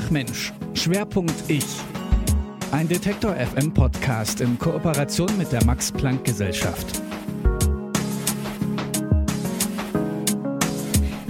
Ach 0.00 0.10
Mensch, 0.10 0.52
Schwerpunkt 0.74 1.34
Ich. 1.48 1.66
Ein 2.70 2.86
Detektor 2.86 3.34
FM 3.34 3.74
Podcast 3.74 4.40
in 4.40 4.56
Kooperation 4.56 5.36
mit 5.36 5.50
der 5.50 5.64
Max 5.64 5.90
Planck 5.90 6.22
Gesellschaft. 6.22 7.02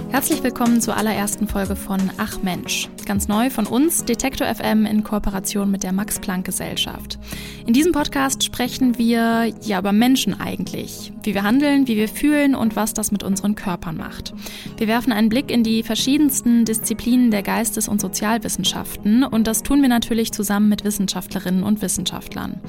Herzlich 0.09 0.43
willkommen 0.43 0.81
zur 0.81 0.95
allerersten 0.95 1.47
Folge 1.47 1.75
von 1.75 2.11
Ach 2.17 2.43
Mensch. 2.43 2.89
Ganz 3.09 3.27
neu 3.27 3.49
von 3.49 3.65
uns, 3.65 4.05
Detektor 4.05 4.45
FM 4.45 4.85
in 4.85 5.03
Kooperation 5.03 5.71
mit 5.71 5.81
der 5.81 5.91
Max 5.91 6.19
Planck 6.19 6.45
Gesellschaft. 6.45 7.17
In 7.65 7.73
diesem 7.73 7.91
Podcast 7.91 8.43
sprechen 8.43 8.99
wir 8.99 9.51
ja 9.63 9.79
über 9.79 9.91
Menschen 9.91 10.39
eigentlich. 10.39 11.11
Wie 11.23 11.33
wir 11.33 11.41
handeln, 11.41 11.87
wie 11.87 11.97
wir 11.97 12.07
fühlen 12.07 12.53
und 12.53 12.75
was 12.75 12.93
das 12.93 13.11
mit 13.11 13.23
unseren 13.23 13.55
Körpern 13.55 13.97
macht. 13.97 14.35
Wir 14.77 14.87
werfen 14.87 15.11
einen 15.11 15.29
Blick 15.29 15.49
in 15.49 15.63
die 15.63 15.81
verschiedensten 15.81 16.65
Disziplinen 16.65 17.31
der 17.31 17.41
Geistes- 17.41 17.87
und 17.87 17.99
Sozialwissenschaften 17.99 19.23
und 19.23 19.47
das 19.47 19.63
tun 19.63 19.81
wir 19.81 19.89
natürlich 19.89 20.31
zusammen 20.31 20.69
mit 20.69 20.83
Wissenschaftlerinnen 20.83 21.63
und 21.63 21.81
Wissenschaftlern. 21.81 22.61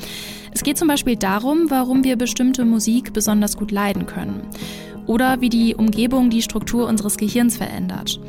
Es 0.52 0.62
geht 0.62 0.78
zum 0.78 0.88
Beispiel 0.88 1.16
darum, 1.16 1.68
warum 1.68 2.02
wir 2.02 2.16
bestimmte 2.16 2.64
Musik 2.64 3.12
besonders 3.12 3.58
gut 3.58 3.72
leiden 3.72 4.06
können 4.06 4.40
oder 5.10 5.40
wie 5.40 5.48
die 5.48 5.74
Umgebung 5.74 6.30
die 6.30 6.40
Struktur 6.40 6.86
unseres 6.86 7.16
Gehirns 7.16 7.56
verändert. 7.56 8.20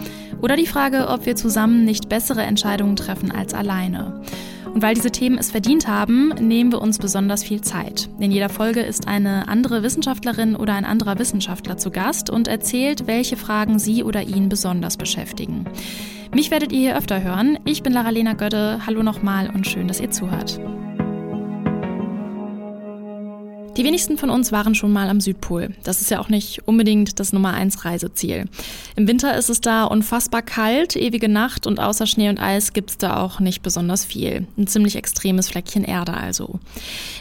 Oder 0.42 0.56
die 0.56 0.66
Frage, 0.66 1.10
ob 1.10 1.28
wir 1.28 1.36
zusammen 1.36 1.86
nicht 1.86 2.10
bessere 2.10 2.42
Entscheidungen 2.42 2.96
treffen 2.96 3.32
als 3.32 3.54
alleine. 3.54 4.20
Und 4.74 4.82
weil 4.82 4.96
diese 4.96 5.12
Themen 5.12 5.38
es 5.38 5.52
verdient 5.52 5.88
haben, 5.88 6.30
nehmen 6.40 6.72
wir 6.72 6.82
uns 6.82 6.98
besonders 6.98 7.44
viel 7.44 7.62
Zeit. 7.62 8.10
In 8.20 8.32
jeder 8.32 8.50
Folge 8.50 8.80
ist 8.80 9.08
eine 9.08 9.48
andere 9.48 9.84
Wissenschaftlerin 9.84 10.56
oder 10.56 10.74
ein 10.74 10.86
anderer 10.86 11.20
Wissenschaftler 11.20 11.78
zu 11.78 11.92
Gast 11.92 12.32
und 12.32 12.48
erzählt, 12.48 13.06
welche 13.06 13.38
Fragen 13.38 13.78
sie 13.78 14.04
oder 14.04 14.24
ihn 14.24 14.50
besonders 14.50 14.98
beschäftigen. 14.98 15.66
Mich 16.34 16.50
werdet 16.50 16.72
ihr 16.72 16.80
hier 16.80 16.98
öfter 16.98 17.22
hören. 17.22 17.60
Ich 17.64 17.84
bin 17.84 17.94
Lara-Lena 17.94 18.34
Götte. 18.34 18.80
Hallo 18.88 19.04
nochmal 19.04 19.52
und 19.54 19.68
schön, 19.68 19.88
dass 19.88 20.00
ihr 20.00 20.10
zuhört. 20.10 20.60
Die 23.78 23.86
wenigsten 23.86 24.18
von 24.18 24.30
uns 24.30 24.52
waren 24.52 24.76
schon 24.76 24.92
mal 24.92 25.08
am 25.08 25.22
Südpol. 25.22 25.70
Das 25.84 26.02
ist 26.02 26.12
ja 26.12 26.20
auch 26.20 26.28
nicht 26.28 26.68
unbedingt 26.68 27.22
das 27.22 27.32
Nummer 27.32 27.54
1 27.54 27.86
Reiseziel. 27.86 28.46
Im 28.98 29.08
Winter 29.08 29.38
ist 29.38 29.50
es 29.50 29.62
da 29.62 29.86
unfassbar 29.86 30.42
kalt, 30.42 30.98
ewige 30.98 31.30
Nacht 31.30 31.66
und 31.66 31.80
außer 31.80 32.06
Schnee 32.06 32.28
und 32.28 32.38
Eis 32.38 32.74
gibt's 32.74 32.98
da 32.98 33.22
auch 33.22 33.40
nicht 33.40 33.62
besonders 33.62 34.04
viel. 34.04 34.46
Ein 34.58 34.68
ziemlich 34.68 34.98
extremes 34.98 35.50
Fleckchen 35.50 35.86
Erde 35.86 36.14
also. 36.14 36.60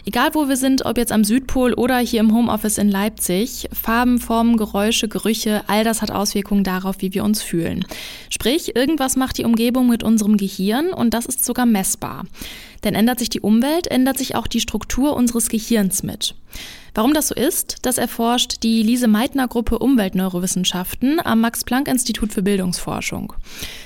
Egal 0.04 0.30
wo 0.34 0.48
wir 0.48 0.56
sind, 0.56 0.84
ob 0.84 0.98
jetzt 0.98 1.12
am 1.12 1.22
Südpol 1.22 1.72
oder 1.74 1.98
hier 1.98 2.18
im 2.18 2.34
Homeoffice 2.34 2.78
in 2.78 2.88
Leipzig, 2.88 3.68
Farben, 3.72 4.18
Formen, 4.18 4.56
Geräusche, 4.56 5.06
Gerüche, 5.06 5.62
all 5.68 5.84
das 5.84 6.02
hat 6.02 6.10
Auswirkungen 6.10 6.64
darauf, 6.64 6.96
wie 6.98 7.14
wir 7.14 7.22
uns 7.22 7.42
fühlen. 7.42 7.86
Sprich, 8.28 8.74
irgendwas 8.74 9.14
macht 9.14 9.38
die 9.38 9.44
Umgebung 9.44 9.88
mit 9.88 10.02
unserem 10.02 10.36
Gehirn 10.36 10.88
und 10.88 11.14
das 11.14 11.26
ist 11.26 11.44
sogar 11.44 11.66
messbar. 11.66 12.24
Denn 12.84 12.95
ändert 12.95 13.19
sich 13.19 13.28
die 13.28 13.41
Umwelt, 13.41 13.86
ändert 13.86 14.19
sich 14.19 14.34
auch 14.34 14.47
die 14.47 14.61
Struktur 14.61 15.14
unseres 15.14 15.48
Gehirns 15.48 16.03
mit. 16.03 16.34
Warum 16.95 17.14
das 17.14 17.28
so 17.28 17.34
ist, 17.34 17.77
das 17.83 17.98
erforscht 17.98 18.62
die 18.62 18.83
Lise 18.83 19.06
Meitner 19.06 19.47
Gruppe 19.47 19.78
Umweltneurowissenschaften 19.78 21.25
am 21.25 21.41
Max-Planck-Institut 21.41 22.33
für 22.33 22.42
Bildungsforschung. 22.42 23.34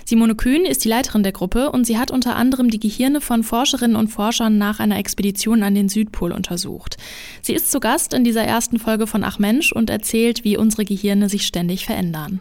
Simone 0.06 0.34
Kühn 0.34 0.64
ist 0.64 0.84
die 0.84 0.88
Leiterin 0.88 1.22
der 1.22 1.32
Gruppe 1.32 1.70
und 1.70 1.84
sie 1.84 1.98
hat 1.98 2.10
unter 2.10 2.36
anderem 2.36 2.70
die 2.70 2.80
Gehirne 2.80 3.20
von 3.20 3.42
Forscherinnen 3.42 3.96
und 3.96 4.08
Forschern 4.08 4.56
nach 4.56 4.80
einer 4.80 4.98
Expedition 4.98 5.62
an 5.62 5.74
den 5.74 5.88
Südpol 5.88 6.32
untersucht. 6.32 6.96
Sie 7.42 7.52
ist 7.52 7.70
zu 7.70 7.80
Gast 7.80 8.14
in 8.14 8.24
dieser 8.24 8.44
ersten 8.44 8.78
Folge 8.78 9.06
von 9.06 9.22
Ach 9.22 9.38
Mensch 9.38 9.72
und 9.72 9.90
erzählt, 9.90 10.44
wie 10.44 10.56
unsere 10.56 10.84
Gehirne 10.84 11.28
sich 11.28 11.46
ständig 11.46 11.84
verändern. 11.84 12.40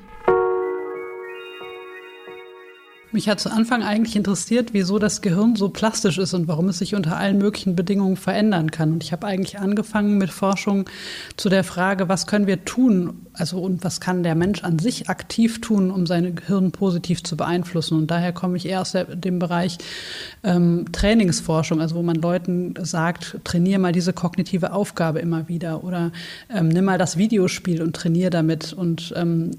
Mich 3.13 3.29
hat 3.29 3.39
zu 3.39 3.51
Anfang 3.51 3.83
eigentlich 3.83 4.15
interessiert, 4.15 4.73
wieso 4.73 4.97
das 4.97 5.21
Gehirn 5.21 5.55
so 5.55 5.69
plastisch 5.69 6.17
ist 6.17 6.33
und 6.33 6.47
warum 6.47 6.69
es 6.69 6.79
sich 6.79 6.95
unter 6.95 7.15
allen 7.15 7.37
möglichen 7.37 7.75
Bedingungen 7.75 8.17
verändern 8.17 8.71
kann. 8.71 8.91
Und 8.91 9.03
ich 9.03 9.11
habe 9.11 9.27
eigentlich 9.27 9.59
angefangen 9.59 10.17
mit 10.17 10.31
Forschung 10.31 10.89
zu 11.37 11.47
der 11.47 11.63
Frage, 11.63 12.09
was 12.09 12.25
können 12.25 12.47
wir 12.47 12.65
tun, 12.65 13.27
also 13.33 13.59
und 13.61 13.83
was 13.83 14.01
kann 14.01 14.23
der 14.23 14.33
Mensch 14.33 14.63
an 14.63 14.79
sich 14.79 15.09
aktiv 15.09 15.61
tun, 15.61 15.91
um 15.91 16.07
sein 16.07 16.35
Gehirn 16.35 16.71
positiv 16.71 17.21
zu 17.23 17.37
beeinflussen. 17.37 17.99
Und 17.99 18.09
daher 18.09 18.33
komme 18.33 18.57
ich 18.57 18.65
eher 18.65 18.81
aus 18.81 18.93
der, 18.93 19.03
dem 19.03 19.37
Bereich 19.37 19.77
ähm, 20.43 20.85
Trainingsforschung, 20.91 21.81
also 21.81 21.95
wo 21.95 22.01
man 22.01 22.15
Leuten 22.15 22.73
sagt, 22.81 23.37
trainiere 23.43 23.79
mal 23.79 23.91
diese 23.91 24.13
kognitive 24.13 24.73
Aufgabe 24.73 25.19
immer 25.19 25.47
wieder 25.47 25.83
oder 25.83 26.11
ähm, 26.49 26.69
nimm 26.69 26.85
mal 26.85 26.97
das 26.97 27.15
Videospiel 27.15 27.83
und 27.83 27.95
trainiere 27.95 28.31
damit 28.31 28.73
und 28.73 29.13
ähm, 29.15 29.51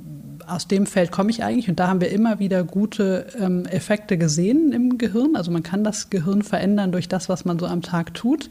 aus 0.48 0.68
dem 0.68 0.86
Feld 0.86 1.10
komme 1.10 1.30
ich 1.30 1.42
eigentlich 1.42 1.68
und 1.68 1.80
da 1.80 1.88
haben 1.88 2.00
wir 2.00 2.10
immer 2.10 2.38
wieder 2.38 2.64
gute 2.64 3.26
ähm, 3.38 3.66
Effekte 3.66 4.18
gesehen 4.18 4.72
im 4.72 4.98
Gehirn. 4.98 5.36
Also 5.36 5.50
man 5.50 5.62
kann 5.62 5.84
das 5.84 6.10
Gehirn 6.10 6.42
verändern 6.42 6.92
durch 6.92 7.08
das, 7.08 7.28
was 7.28 7.44
man 7.44 7.58
so 7.58 7.66
am 7.66 7.82
Tag 7.82 8.14
tut. 8.14 8.50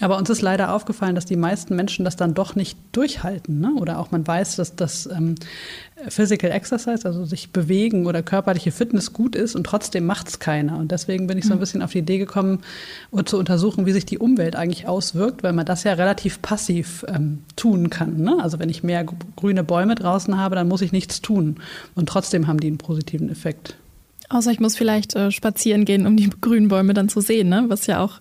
Aber 0.00 0.18
uns 0.18 0.28
ist 0.28 0.42
leider 0.42 0.74
aufgefallen, 0.74 1.14
dass 1.14 1.24
die 1.24 1.36
meisten 1.36 1.76
Menschen 1.76 2.04
das 2.04 2.16
dann 2.16 2.34
doch 2.34 2.56
nicht 2.56 2.76
durchhalten. 2.90 3.60
Ne? 3.60 3.74
Oder 3.76 4.00
auch 4.00 4.10
man 4.10 4.26
weiß, 4.26 4.56
dass 4.56 4.74
das 4.74 5.06
ähm, 5.06 5.36
Physical 6.08 6.50
Exercise, 6.50 7.06
also 7.06 7.24
sich 7.24 7.50
bewegen 7.50 8.06
oder 8.06 8.22
körperliche 8.22 8.72
Fitness 8.72 9.12
gut 9.12 9.36
ist 9.36 9.54
und 9.54 9.64
trotzdem 9.64 10.04
macht 10.04 10.28
es 10.28 10.40
keiner. 10.40 10.78
Und 10.78 10.90
deswegen 10.90 11.28
bin 11.28 11.38
ich 11.38 11.44
so 11.44 11.52
ein 11.52 11.58
mhm. 11.58 11.60
bisschen 11.60 11.82
auf 11.82 11.92
die 11.92 11.98
Idee 11.98 12.18
gekommen, 12.18 12.60
um 13.12 13.24
zu 13.24 13.38
untersuchen, 13.38 13.86
wie 13.86 13.92
sich 13.92 14.04
die 14.04 14.18
Umwelt 14.18 14.56
eigentlich 14.56 14.88
auswirkt, 14.88 15.44
weil 15.44 15.52
man 15.52 15.64
das 15.64 15.84
ja 15.84 15.92
relativ 15.92 16.42
passiv 16.42 17.04
ähm, 17.06 17.44
tun 17.54 17.88
kann. 17.88 18.16
Ne? 18.16 18.36
Also 18.42 18.58
wenn 18.58 18.70
ich 18.70 18.82
mehr 18.82 19.06
grüne 19.36 19.62
Bäume 19.62 19.94
draußen 19.94 20.36
habe, 20.36 20.56
dann 20.56 20.66
muss 20.66 20.82
ich 20.82 20.90
nichts 20.90 21.20
tun. 21.20 21.56
Und 21.94 22.08
trotzdem 22.08 22.48
haben 22.48 22.58
die 22.58 22.66
einen 22.66 22.78
positiven 22.78 23.30
Effekt. 23.30 23.76
Außer 24.34 24.50
ich 24.50 24.60
muss 24.60 24.76
vielleicht 24.76 25.14
äh, 25.14 25.30
spazieren 25.30 25.84
gehen, 25.84 26.06
um 26.06 26.16
die 26.16 26.30
grünen 26.40 26.68
Bäume 26.68 26.94
dann 26.94 27.08
zu 27.08 27.20
sehen, 27.20 27.48
ne? 27.48 27.64
Was 27.68 27.86
ja 27.86 28.00
auch 28.00 28.20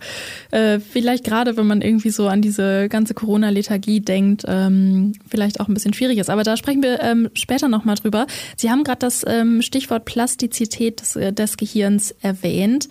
äh, 0.52 0.80
vielleicht 0.80 1.24
gerade, 1.24 1.58
wenn 1.58 1.68
man 1.68 1.82
irgendwie 1.82 2.12
so 2.12 2.28
an 2.28 2.42
diese 2.42 2.88
ganze 2.90 3.14
Corona-Lethargie 3.14 4.02
denkt, 4.02 4.44
ähm, 4.48 5.14
vielleicht 5.28 5.60
auch 5.60 5.68
ein 5.68 5.74
bisschen 5.74 5.94
schwierig 5.94 6.18
ist. 6.18 6.30
Aber 6.30 6.44
da 6.44 6.58
sprechen 6.58 6.84
wir 6.84 7.02
ähm, 7.02 7.30
später 7.34 7.68
nochmal 7.68 7.96
drüber. 7.96 8.28
Sie 8.58 8.70
haben 8.70 8.84
gerade 8.84 9.00
das 9.00 9.26
ähm, 9.28 9.62
Stichwort 9.62 10.06
Plastizität 10.06 11.02
des, 11.02 11.16
äh, 11.16 11.34
des 11.34 11.58
Gehirns 11.58 12.12
erwähnt. 12.22 12.90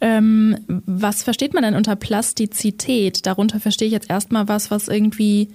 Ähm, 0.00 0.58
was 0.68 1.22
versteht 1.22 1.54
man 1.54 1.62
denn 1.62 1.76
unter 1.76 1.94
Plastizität? 1.94 3.24
Darunter 3.24 3.60
verstehe 3.60 3.86
ich 3.86 3.92
jetzt 3.92 4.10
erstmal 4.10 4.48
was, 4.48 4.70
was 4.70 4.88
irgendwie 4.88 5.54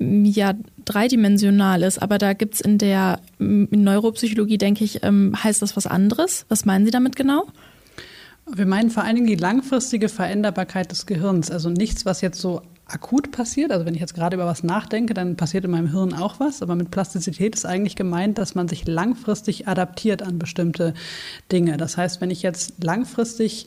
ja 0.00 0.54
dreidimensional 0.84 1.82
ist, 1.82 2.00
aber 2.00 2.18
da 2.18 2.32
gibt's 2.32 2.60
in 2.60 2.78
der 2.78 3.20
in 3.38 3.68
Neuropsychologie, 3.70 4.58
denke 4.58 4.84
ich, 4.84 5.02
ähm, 5.02 5.34
heißt 5.42 5.60
das 5.62 5.76
was 5.76 5.86
anderes. 5.86 6.46
Was 6.48 6.64
meinen 6.64 6.84
Sie 6.84 6.90
damit 6.90 7.16
genau? 7.16 7.46
Wir 8.52 8.66
meinen 8.66 8.90
vor 8.90 9.04
allen 9.04 9.16
Dingen 9.16 9.28
die 9.28 9.36
langfristige 9.36 10.08
Veränderbarkeit 10.08 10.90
des 10.90 11.06
Gehirns. 11.06 11.50
Also 11.50 11.68
nichts, 11.70 12.04
was 12.04 12.20
jetzt 12.20 12.40
so 12.40 12.62
akut 12.86 13.30
passiert. 13.30 13.70
Also 13.70 13.86
wenn 13.86 13.94
ich 13.94 14.00
jetzt 14.00 14.14
gerade 14.14 14.34
über 14.34 14.46
was 14.46 14.64
nachdenke, 14.64 15.14
dann 15.14 15.36
passiert 15.36 15.64
in 15.64 15.70
meinem 15.70 15.90
Hirn 15.92 16.14
auch 16.14 16.40
was. 16.40 16.62
Aber 16.62 16.74
mit 16.74 16.90
Plastizität 16.90 17.54
ist 17.54 17.66
eigentlich 17.66 17.94
gemeint, 17.94 18.38
dass 18.38 18.54
man 18.54 18.66
sich 18.66 18.86
langfristig 18.86 19.68
adaptiert 19.68 20.22
an 20.22 20.38
bestimmte 20.38 20.94
Dinge. 21.52 21.76
Das 21.76 21.96
heißt, 21.96 22.20
wenn 22.20 22.30
ich 22.30 22.42
jetzt 22.42 22.82
langfristig 22.82 23.66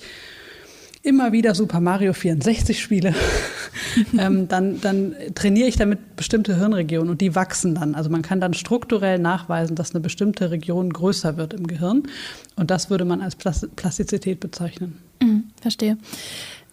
immer 1.04 1.34
wieder 1.34 1.54
Super 1.54 1.82
Mario 1.82 2.14
64 2.14 2.82
spiele, 2.82 3.14
ähm, 4.18 4.48
dann, 4.48 4.80
dann 4.82 5.14
trainiere 5.36 5.68
ich 5.68 5.76
damit 5.76 6.16
bestimmte 6.16 6.56
Hirnregionen 6.56 7.10
und 7.10 7.22
die 7.22 7.36
wachsen 7.36 7.76
dann. 7.76 7.94
Also 7.94 8.10
man 8.10 8.22
kann 8.22 8.40
dann 8.40 8.54
strukturell 8.54 9.20
nachweisen, 9.20 9.76
dass 9.76 9.92
eine 9.92 10.00
bestimmte 10.00 10.50
Region 10.50 10.92
größer 10.92 11.38
wird 11.38 11.54
im 11.54 11.68
Gehirn. 11.68 12.04
Und 12.56 12.72
das 12.72 12.90
würde 12.90 13.06
man 13.06 13.22
als 13.22 13.36
Plastizität 13.36 14.40
bezeichnen. 14.40 14.98
Mhm, 15.22 15.44
verstehe. 15.62 15.98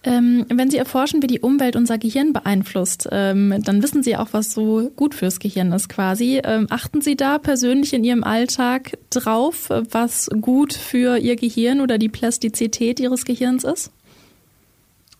Ähm, 0.03 0.45
wenn 0.49 0.71
Sie 0.71 0.77
erforschen, 0.77 1.21
wie 1.21 1.27
die 1.27 1.41
Umwelt 1.41 1.75
unser 1.75 1.99
Gehirn 1.99 2.33
beeinflusst, 2.33 3.07
ähm, 3.11 3.53
dann 3.63 3.83
wissen 3.83 4.01
Sie 4.01 4.17
auch, 4.17 4.29
was 4.31 4.51
so 4.51 4.89
gut 4.95 5.13
fürs 5.13 5.39
Gehirn 5.39 5.71
ist 5.73 5.89
quasi. 5.89 6.41
Ähm, 6.43 6.65
achten 6.71 7.01
Sie 7.01 7.15
da 7.15 7.37
persönlich 7.37 7.93
in 7.93 8.03
Ihrem 8.03 8.23
Alltag 8.23 8.97
drauf, 9.11 9.69
was 9.69 10.29
gut 10.41 10.73
für 10.73 11.17
Ihr 11.17 11.35
Gehirn 11.35 11.81
oder 11.81 11.99
die 11.99 12.09
Plastizität 12.09 12.99
Ihres 12.99 13.25
Gehirns 13.25 13.63
ist? 13.63 13.91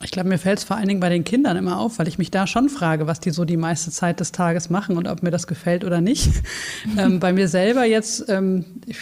Ich 0.03 0.11
glaube, 0.11 0.29
mir 0.29 0.37
fällt 0.37 0.59
es 0.59 0.63
vor 0.63 0.77
allen 0.77 0.87
Dingen 0.87 0.99
bei 0.99 1.09
den 1.09 1.23
Kindern 1.23 1.57
immer 1.57 1.79
auf, 1.79 1.99
weil 1.99 2.07
ich 2.07 2.17
mich 2.17 2.31
da 2.31 2.47
schon 2.47 2.69
frage, 2.69 3.07
was 3.07 3.19
die 3.19 3.31
so 3.31 3.45
die 3.45 3.57
meiste 3.57 3.91
Zeit 3.91 4.19
des 4.19 4.31
Tages 4.31 4.69
machen 4.69 4.97
und 4.97 5.07
ob 5.07 5.23
mir 5.23 5.31
das 5.31 5.47
gefällt 5.47 5.83
oder 5.83 6.01
nicht. 6.01 6.29
ähm, 6.97 7.19
bei 7.19 7.33
mir 7.33 7.47
selber 7.47 7.85
jetzt, 7.85 8.25
ähm, 8.29 8.65
ich, 8.85 8.97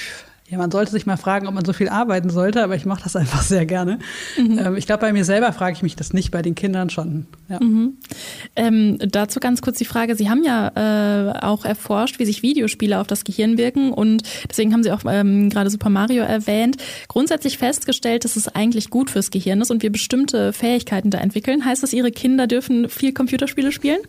ja, 0.49 0.57
man 0.57 0.71
sollte 0.71 0.91
sich 0.91 1.05
mal 1.05 1.17
fragen, 1.17 1.47
ob 1.47 1.53
man 1.53 1.63
so 1.63 1.73
viel 1.73 1.89
arbeiten 1.89 2.31
sollte, 2.31 2.63
aber 2.63 2.75
ich 2.75 2.85
mache 2.85 3.03
das 3.03 3.15
einfach 3.15 3.43
sehr 3.43 3.65
gerne. 3.67 3.99
Mhm. 4.37 4.57
Ähm, 4.57 4.75
ich 4.75 4.87
glaube, 4.87 5.01
bei 5.01 5.13
mir 5.13 5.23
selber 5.23 5.53
frage 5.53 5.73
ich 5.75 5.83
mich 5.83 5.95
das 5.95 6.11
nicht, 6.11 6.31
bei 6.31 6.41
den 6.41 6.55
Kindern 6.55 6.89
schon. 6.89 7.27
Ja. 7.49 7.59
Mhm. 7.61 7.97
Ähm, 8.55 8.97
dazu 8.99 9.39
ganz 9.39 9.61
kurz 9.61 9.77
die 9.77 9.85
Frage, 9.85 10.15
Sie 10.15 10.29
haben 10.29 10.43
ja 10.43 10.71
äh, 10.75 11.39
auch 11.39 11.65
erforscht, 11.65 12.17
wie 12.17 12.25
sich 12.25 12.41
Videospiele 12.41 12.99
auf 12.99 13.05
das 13.05 13.23
Gehirn 13.23 13.57
wirken 13.57 13.93
und 13.93 14.23
deswegen 14.49 14.73
haben 14.73 14.81
Sie 14.81 14.91
auch 14.91 15.01
ähm, 15.07 15.49
gerade 15.51 15.69
Super 15.69 15.89
Mario 15.89 16.23
erwähnt. 16.23 16.77
Grundsätzlich 17.07 17.59
festgestellt, 17.59 18.25
dass 18.25 18.35
es 18.35 18.47
eigentlich 18.47 18.89
gut 18.89 19.11
fürs 19.11 19.29
Gehirn 19.29 19.61
ist 19.61 19.69
und 19.69 19.83
wir 19.83 19.91
bestimmte 19.91 20.51
Fähigkeiten 20.51 21.11
da 21.11 21.19
entwickeln. 21.19 21.63
Heißt 21.63 21.83
das, 21.83 21.93
Ihre 21.93 22.11
Kinder 22.11 22.47
dürfen 22.47 22.89
viel 22.89 23.13
Computerspiele 23.13 23.71
spielen? 23.71 23.99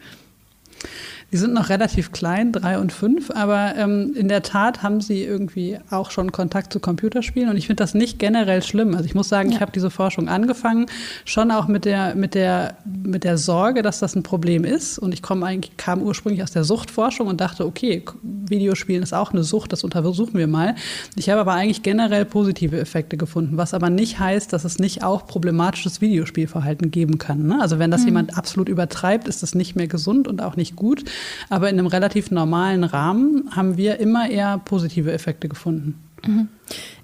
Die 1.33 1.37
sind 1.37 1.55
noch 1.55 1.69
relativ 1.69 2.11
klein, 2.11 2.51
drei 2.51 2.79
und 2.79 2.93
fünf, 2.93 3.31
aber 3.31 3.75
ähm, 3.77 4.15
in 4.17 4.27
der 4.27 4.43
Tat 4.43 4.83
haben 4.83 5.01
sie 5.01 5.23
irgendwie 5.23 5.79
auch 5.91 6.11
schon 6.11 6.33
Kontakt 6.33 6.73
zu 6.73 6.81
Computerspielen 6.81 7.49
und 7.49 7.57
ich 7.57 7.67
finde 7.69 7.83
das 7.83 7.95
nicht 7.95 8.19
generell 8.19 8.63
schlimm. 8.63 8.95
Also 8.95 9.05
ich 9.05 9.15
muss 9.15 9.29
sagen, 9.29 9.51
ja. 9.51 9.57
ich 9.57 9.61
habe 9.63 9.71
diese 9.71 9.91
Forschung 9.91 10.29
angefangen, 10.29 10.87
schon 11.25 11.53
auch 11.53 11.69
mit 11.69 11.85
der, 11.85 12.17
mit 12.17 12.35
der, 12.35 12.79
mit 12.85 13.23
der 13.23 13.39
Sorge, 13.39 13.83
dass 13.83 14.01
das 14.01 14.17
ein 14.17 14.25
Problem 14.25 14.65
ist. 14.65 14.99
Und 14.99 15.15
ich 15.15 15.23
komme 15.23 15.47
eigentlich, 15.47 15.77
kam 15.77 16.03
ursprünglich 16.03 16.43
aus 16.43 16.51
der 16.51 16.65
Suchtforschung 16.65 17.29
und 17.29 17.41
dachte, 17.41 17.65
okay, 17.65 18.05
Videospielen 18.23 19.03
ist 19.03 19.13
auch 19.13 19.33
eine 19.33 19.45
Sucht, 19.45 19.73
das 19.73 19.85
untersuchen 19.85 20.35
wir 20.35 20.49
mal. 20.49 20.75
Ich 21.15 21.31
habe 21.31 21.41
aber 21.41 21.53
eigentlich 21.53 21.83
generell 21.83 22.25
positive 22.25 22.79
Effekte 22.79 23.17
gefunden, 23.17 23.57
was 23.57 23.73
aber 23.73 23.89
nicht 23.89 24.19
heißt, 24.19 24.53
dass 24.53 24.65
es 24.65 24.81
nicht 24.81 25.05
auch 25.05 25.27
problematisches 25.27 26.01
Videospielverhalten 26.01 26.91
geben 26.91 27.19
kann. 27.19 27.47
Ne? 27.47 27.59
Also 27.61 27.79
wenn 27.79 27.93
das 27.93 28.01
mhm. 28.01 28.09
jemand 28.09 28.37
absolut 28.37 28.69
übertreibt, 28.69 29.29
ist 29.29 29.45
das 29.45 29.55
nicht 29.55 29.77
mehr 29.77 29.87
gesund 29.87 30.27
und 30.27 30.43
auch 30.43 30.57
nicht 30.57 30.75
gut. 30.75 31.05
Aber 31.49 31.69
in 31.69 31.79
einem 31.79 31.87
relativ 31.87 32.31
normalen 32.31 32.85
Rahmen 32.85 33.51
haben 33.55 33.77
wir 33.77 33.99
immer 34.01 34.29
eher 34.29 34.59
positive 34.59 35.13
Effekte 35.13 35.49
gefunden. 35.49 35.95
Mhm. 36.27 36.49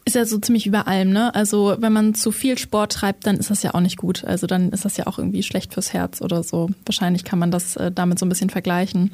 Ist 0.04 0.14
ja 0.14 0.24
so 0.24 0.38
ziemlich 0.38 0.66
über 0.66 0.86
allem, 0.86 1.10
ne? 1.10 1.34
Also 1.34 1.76
wenn 1.80 1.92
man 1.92 2.14
zu 2.14 2.30
viel 2.30 2.58
Sport 2.58 2.92
treibt, 2.92 3.26
dann 3.26 3.36
ist 3.36 3.50
das 3.50 3.62
ja 3.62 3.74
auch 3.74 3.80
nicht 3.80 3.96
gut. 3.96 4.24
Also 4.24 4.46
dann 4.46 4.70
ist 4.70 4.84
das 4.84 4.96
ja 4.96 5.06
auch 5.06 5.18
irgendwie 5.18 5.42
schlecht 5.42 5.74
fürs 5.74 5.92
Herz 5.92 6.22
oder 6.22 6.42
so. 6.42 6.70
Wahrscheinlich 6.84 7.24
kann 7.24 7.38
man 7.38 7.50
das 7.50 7.76
äh, 7.76 7.90
damit 7.90 8.18
so 8.18 8.26
ein 8.26 8.28
bisschen 8.28 8.50
vergleichen. 8.50 9.12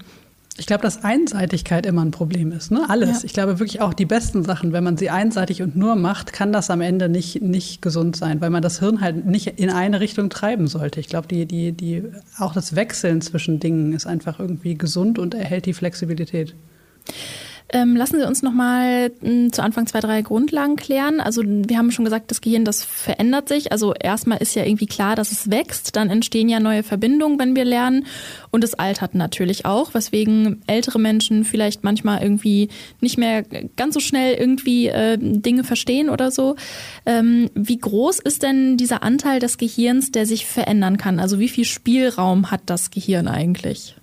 Ich 0.58 0.66
glaube, 0.66 0.82
dass 0.82 1.02
Einseitigkeit 1.02 1.86
immer 1.86 2.04
ein 2.04 2.10
Problem 2.10 2.52
ist. 2.52 2.70
Ne? 2.70 2.84
Alles. 2.88 3.22
Ja. 3.22 3.24
Ich 3.24 3.32
glaube 3.32 3.58
wirklich 3.58 3.80
auch 3.80 3.94
die 3.94 4.04
besten 4.04 4.44
Sachen, 4.44 4.72
wenn 4.72 4.84
man 4.84 4.98
sie 4.98 5.08
einseitig 5.08 5.62
und 5.62 5.76
nur 5.76 5.96
macht, 5.96 6.32
kann 6.32 6.52
das 6.52 6.68
am 6.68 6.82
Ende 6.82 7.08
nicht, 7.08 7.40
nicht 7.40 7.80
gesund 7.80 8.16
sein, 8.16 8.40
weil 8.40 8.50
man 8.50 8.62
das 8.62 8.78
Hirn 8.78 9.00
halt 9.00 9.24
nicht 9.24 9.46
in 9.58 9.70
eine 9.70 10.00
Richtung 10.00 10.28
treiben 10.28 10.66
sollte. 10.66 11.00
Ich 11.00 11.08
glaube, 11.08 11.26
die, 11.26 11.46
die, 11.46 11.72
die, 11.72 12.04
auch 12.38 12.52
das 12.52 12.76
Wechseln 12.76 13.22
zwischen 13.22 13.60
Dingen 13.60 13.94
ist 13.94 14.06
einfach 14.06 14.38
irgendwie 14.40 14.74
gesund 14.74 15.18
und 15.18 15.34
erhält 15.34 15.64
die 15.64 15.74
Flexibilität. 15.74 16.54
Ähm, 17.74 17.96
lassen 17.96 18.18
Sie 18.18 18.26
uns 18.26 18.42
nochmal 18.42 19.10
hm, 19.20 19.50
zu 19.52 19.62
Anfang 19.62 19.86
zwei, 19.86 20.00
drei 20.00 20.20
Grundlagen 20.20 20.76
klären. 20.76 21.20
Also 21.20 21.42
wir 21.44 21.78
haben 21.78 21.90
schon 21.90 22.04
gesagt, 22.04 22.30
das 22.30 22.42
Gehirn, 22.42 22.66
das 22.66 22.84
verändert 22.84 23.48
sich. 23.48 23.72
Also 23.72 23.94
erstmal 23.94 24.38
ist 24.38 24.54
ja 24.54 24.64
irgendwie 24.64 24.86
klar, 24.86 25.16
dass 25.16 25.32
es 25.32 25.50
wächst. 25.50 25.96
Dann 25.96 26.10
entstehen 26.10 26.50
ja 26.50 26.60
neue 26.60 26.82
Verbindungen, 26.82 27.38
wenn 27.38 27.56
wir 27.56 27.64
lernen. 27.64 28.04
Und 28.50 28.62
es 28.62 28.74
altert 28.74 29.14
natürlich 29.14 29.64
auch, 29.64 29.94
weswegen 29.94 30.62
ältere 30.66 30.98
Menschen 30.98 31.44
vielleicht 31.44 31.82
manchmal 31.82 32.22
irgendwie 32.22 32.68
nicht 33.00 33.16
mehr 33.16 33.42
ganz 33.42 33.94
so 33.94 34.00
schnell 34.00 34.34
irgendwie 34.34 34.88
äh, 34.88 35.16
Dinge 35.18 35.64
verstehen 35.64 36.10
oder 36.10 36.30
so. 36.30 36.56
Ähm, 37.06 37.48
wie 37.54 37.78
groß 37.78 38.18
ist 38.18 38.42
denn 38.42 38.76
dieser 38.76 39.02
Anteil 39.02 39.40
des 39.40 39.56
Gehirns, 39.56 40.12
der 40.12 40.26
sich 40.26 40.44
verändern 40.44 40.98
kann? 40.98 41.18
Also 41.18 41.38
wie 41.38 41.48
viel 41.48 41.64
Spielraum 41.64 42.50
hat 42.50 42.62
das 42.66 42.90
Gehirn 42.90 43.28
eigentlich? 43.28 43.96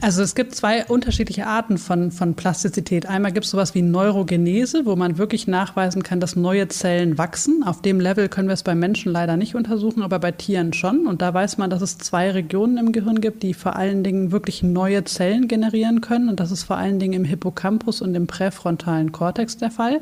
Also 0.00 0.22
es 0.22 0.36
gibt 0.36 0.54
zwei 0.54 0.84
unterschiedliche 0.84 1.48
Arten 1.48 1.76
von, 1.76 2.12
von 2.12 2.34
Plastizität. 2.34 3.06
Einmal 3.06 3.32
gibt 3.32 3.46
es 3.46 3.50
sowas 3.50 3.74
wie 3.74 3.82
Neurogenese, 3.82 4.86
wo 4.86 4.94
man 4.94 5.18
wirklich 5.18 5.48
nachweisen 5.48 6.04
kann, 6.04 6.20
dass 6.20 6.36
neue 6.36 6.68
Zellen 6.68 7.18
wachsen. 7.18 7.64
Auf 7.64 7.82
dem 7.82 7.98
Level 7.98 8.28
können 8.28 8.46
wir 8.46 8.52
es 8.52 8.62
bei 8.62 8.76
Menschen 8.76 9.10
leider 9.10 9.36
nicht 9.36 9.56
untersuchen, 9.56 10.02
aber 10.02 10.20
bei 10.20 10.30
Tieren 10.30 10.72
schon. 10.72 11.08
Und 11.08 11.20
da 11.20 11.34
weiß 11.34 11.58
man, 11.58 11.68
dass 11.68 11.82
es 11.82 11.98
zwei 11.98 12.30
Regionen 12.30 12.78
im 12.78 12.92
Gehirn 12.92 13.20
gibt, 13.20 13.42
die 13.42 13.54
vor 13.54 13.74
allen 13.74 14.04
Dingen 14.04 14.30
wirklich 14.30 14.62
neue 14.62 15.02
Zellen 15.02 15.48
generieren 15.48 16.00
können. 16.00 16.28
Und 16.28 16.38
das 16.38 16.52
ist 16.52 16.62
vor 16.62 16.76
allen 16.76 17.00
Dingen 17.00 17.14
im 17.14 17.24
Hippocampus 17.24 18.00
und 18.00 18.14
im 18.14 18.28
präfrontalen 18.28 19.10
Kortex 19.10 19.56
der 19.56 19.72
Fall. 19.72 20.00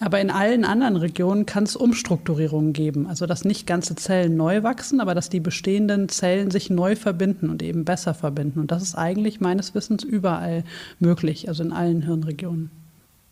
Aber 0.00 0.20
in 0.20 0.30
allen 0.30 0.64
anderen 0.64 0.96
Regionen 0.96 1.46
kann 1.46 1.62
es 1.62 1.76
Umstrukturierungen 1.76 2.72
geben. 2.72 3.06
Also 3.06 3.26
dass 3.26 3.44
nicht 3.44 3.68
ganze 3.68 3.94
Zellen 3.94 4.36
neu 4.36 4.64
wachsen, 4.64 5.00
aber 5.00 5.14
dass 5.14 5.28
die 5.28 5.38
bestehenden 5.38 6.08
Zellen 6.08 6.50
sich 6.50 6.70
neu 6.70 6.96
verbinden 6.96 7.50
und 7.50 7.62
eben 7.62 7.84
besser 7.84 8.14
verbinden. 8.14 8.58
Und 8.58 8.72
das 8.72 8.82
ist 8.82 8.96
eigentlich 8.96 9.27
eigentlich 9.28 9.40
meines 9.40 9.74
Wissens 9.74 10.04
überall 10.04 10.64
möglich, 10.98 11.48
also 11.48 11.62
in 11.62 11.72
allen 11.72 12.02
Hirnregionen. 12.02 12.70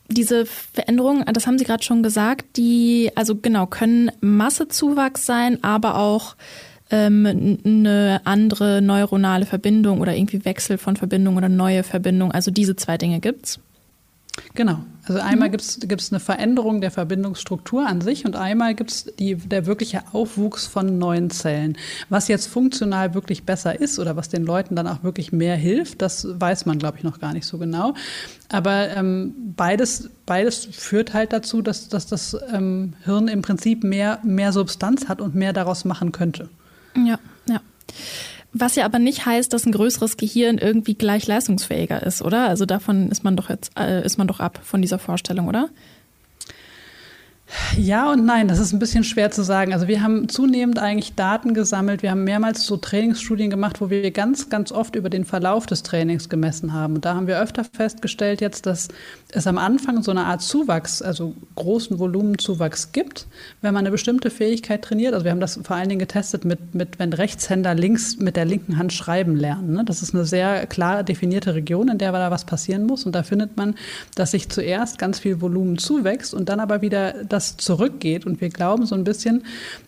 Diese 0.09 0.47
Veränderungen, 0.47 1.25
das 1.33 1.47
haben 1.47 1.59
Sie 1.59 1.65
gerade 1.65 1.83
schon 1.83 2.03
gesagt, 2.03 2.57
die 2.57 3.11
also 3.17 3.35
genau 3.35 3.67
können 3.67 4.13
Massezuwachs 4.21 5.27
sein, 5.27 5.65
aber 5.65 5.97
auch 5.97 6.37
ähm, 6.91 7.59
eine 7.65 8.21
andere 8.25 8.81
neuronale 8.83 9.47
Verbindung 9.47 10.01
oder 10.01 10.15
irgendwie 10.15 10.45
Wechsel 10.45 10.79
von 10.79 10.97
Verbindung 10.97 11.37
oder 11.37 11.49
neue 11.49 11.83
Verbindung. 11.83 12.31
Also 12.31 12.53
diese 12.53 12.77
zwei 12.77 12.99
Dinge 12.99 13.19
gibt's. 13.19 13.59
Genau. 14.55 14.79
Also 15.07 15.21
einmal 15.21 15.49
mhm. 15.49 15.53
gibt 15.53 16.01
es 16.01 16.13
eine 16.13 16.21
Veränderung 16.21 16.81
der 16.81 16.91
Verbindungsstruktur 16.91 17.87
an 17.87 18.01
sich 18.01 18.25
und 18.25 18.35
einmal 18.35 18.75
gibt 18.75 18.91
es 18.91 19.13
der 19.19 19.67
wirkliche 19.67 20.03
Aufwuchs 20.13 20.67
von 20.67 20.99
neuen 20.99 21.31
Zellen. 21.31 21.79
Was 22.09 22.27
jetzt 22.27 22.47
funktional 22.47 23.15
wirklich 23.15 23.45
besser 23.45 23.79
ist 23.81 24.01
oder 24.01 24.17
was 24.17 24.29
den 24.29 24.45
Leuten 24.45 24.75
dann 24.75 24.89
auch 24.89 25.05
wirklich 25.05 25.31
mehr 25.31 25.55
hilft, 25.55 26.03
das 26.03 26.27
weiß 26.29 26.67
man, 26.67 26.81
glaube 26.81 26.99
ich, 26.99 27.05
noch 27.05 27.21
gar 27.21 27.33
nicht 27.33 27.47
so 27.47 27.57
genau. 27.59 27.95
Aber 28.49 28.91
ähm, 28.91 29.35
beides, 29.57 30.11
beides 30.27 30.67
führt 30.73 31.15
halt 31.15 31.33
dazu, 31.33 31.63
dass, 31.63 31.89
dass 31.89 32.07
das 32.07 32.37
ähm, 32.53 32.95
Hirn 33.05 33.29
im 33.29 33.43
Prinzip 33.43 33.85
mehr, 33.85 34.19
mehr 34.25 34.53
Substanz 34.53 35.09
hat 35.09 35.21
und 35.21 35.37
mehr 35.37 35.53
daraus 35.53 35.85
machen 35.85 36.11
könnte. 36.11 36.49
Ja, 36.97 37.19
ja. 37.49 37.61
Was 38.59 38.75
ja 38.75 38.87
aber 38.87 38.99
nicht 38.99 39.27
heißt, 39.27 39.53
dass 39.53 39.67
ein 39.67 39.73
größeres 39.73 40.17
Gehirn 40.17 40.57
irgendwie 40.57 40.95
gleich 40.95 41.27
leistungsfähiger 41.27 42.03
ist, 42.03 42.23
oder? 42.23 42.49
Also 42.49 42.65
davon 42.65 43.11
ist 43.11 43.23
man 43.23 43.37
doch 43.37 43.51
jetzt, 43.51 43.79
äh, 43.79 44.03
ist 44.03 44.17
man 44.17 44.29
doch 44.29 44.41
ab 44.41 44.61
von 44.63 44.81
dieser 44.81 44.99
Vorstellung, 44.99 45.47
oder? 45.47 45.69
Ja 47.77 48.11
und 48.11 48.25
nein, 48.25 48.49
das 48.49 48.59
ist 48.59 48.73
ein 48.73 48.81
bisschen 48.81 49.05
schwer 49.05 49.31
zu 49.31 49.45
sagen. 49.45 49.73
Also 49.73 49.87
wir 49.87 50.03
haben 50.03 50.29
zunehmend 50.29 50.81
eigentlich 50.81 51.15
Daten 51.15 51.55
gesammelt. 51.55 52.03
Wir 52.03 52.11
haben 52.11 52.25
mehrmals 52.25 52.65
so 52.65 52.77
Trainingsstudien 52.77 53.51
gemacht, 53.51 53.81
wo 53.81 53.89
wir 53.89 54.11
ganz, 54.11 54.49
ganz 54.49 54.73
oft 54.73 54.97
über 54.97 55.11
den 55.11 55.25
Verlauf 55.25 55.67
des 55.67 55.85
Trainings 55.85 56.29
gemessen 56.29 56.73
haben. 56.73 56.97
Und 56.97 57.05
da 57.05 57.15
haben 57.15 57.29
wir 57.29 57.41
öfter 57.41 57.63
festgestellt 57.63 58.41
jetzt, 58.41 58.67
dass 58.67 58.89
es 59.31 59.47
am 59.47 59.59
Anfang 59.59 60.03
so 60.03 60.11
eine 60.11 60.25
Art 60.25 60.43
Zuwachs, 60.43 61.03
also 61.03 61.35
großen 61.55 62.01
Volumenzuwachs 62.01 62.91
gibt, 62.91 63.27
wenn 63.61 63.75
man 63.75 63.85
eine 63.85 63.93
bestimmte 63.93 64.31
Fähigkeit 64.31 64.83
trainiert. 64.83 65.15
Also 65.15 65.25
wir 65.25 65.31
haben 65.31 65.41
das 65.41 65.61
vor 65.63 65.77
allen 65.77 65.89
Dingen 65.89 66.01
getestet 66.01 66.45
mit, 66.45 66.75
mit 66.75 66.99
wenn 66.99 67.13
Rechtshänder 67.13 67.75
links 67.75 68.17
mit 68.17 68.37
der 68.37 68.45
linken 68.45 68.77
Hand 68.77 68.93
schreiben 68.93 69.37
lernen. 69.37 69.75
Ne? 69.75 69.85
Das 69.85 70.03
ist 70.03 70.15
eine 70.15 70.25
sehr 70.25 70.67
klar 70.67 71.05
definierte 71.05 71.55
Region, 71.55 71.89
in 71.89 71.99
der 71.99 72.11
da 72.11 72.31
was 72.31 72.45
passieren 72.45 72.87
muss. 72.87 73.07
Und 73.07 73.15
da 73.15 73.23
findet 73.23 73.57
man, 73.57 73.77
dass 74.17 74.33
sich 74.33 74.49
zuerst 74.49 74.99
ganz 74.99 75.21
viel 75.21 75.41
Volumen 75.41 75.79
zuwächst 75.79 76.35
und 76.35 76.49
dann 76.49 76.59
aber 76.59 76.83
wieder 76.83 77.25
das 77.25 77.36
zurückgeht. 77.41 78.27
Und 78.27 78.41
wir 78.41 78.49
glauben 78.49 78.87
so 78.87 78.95
ein 78.95 79.05
bisschen, 79.05 79.45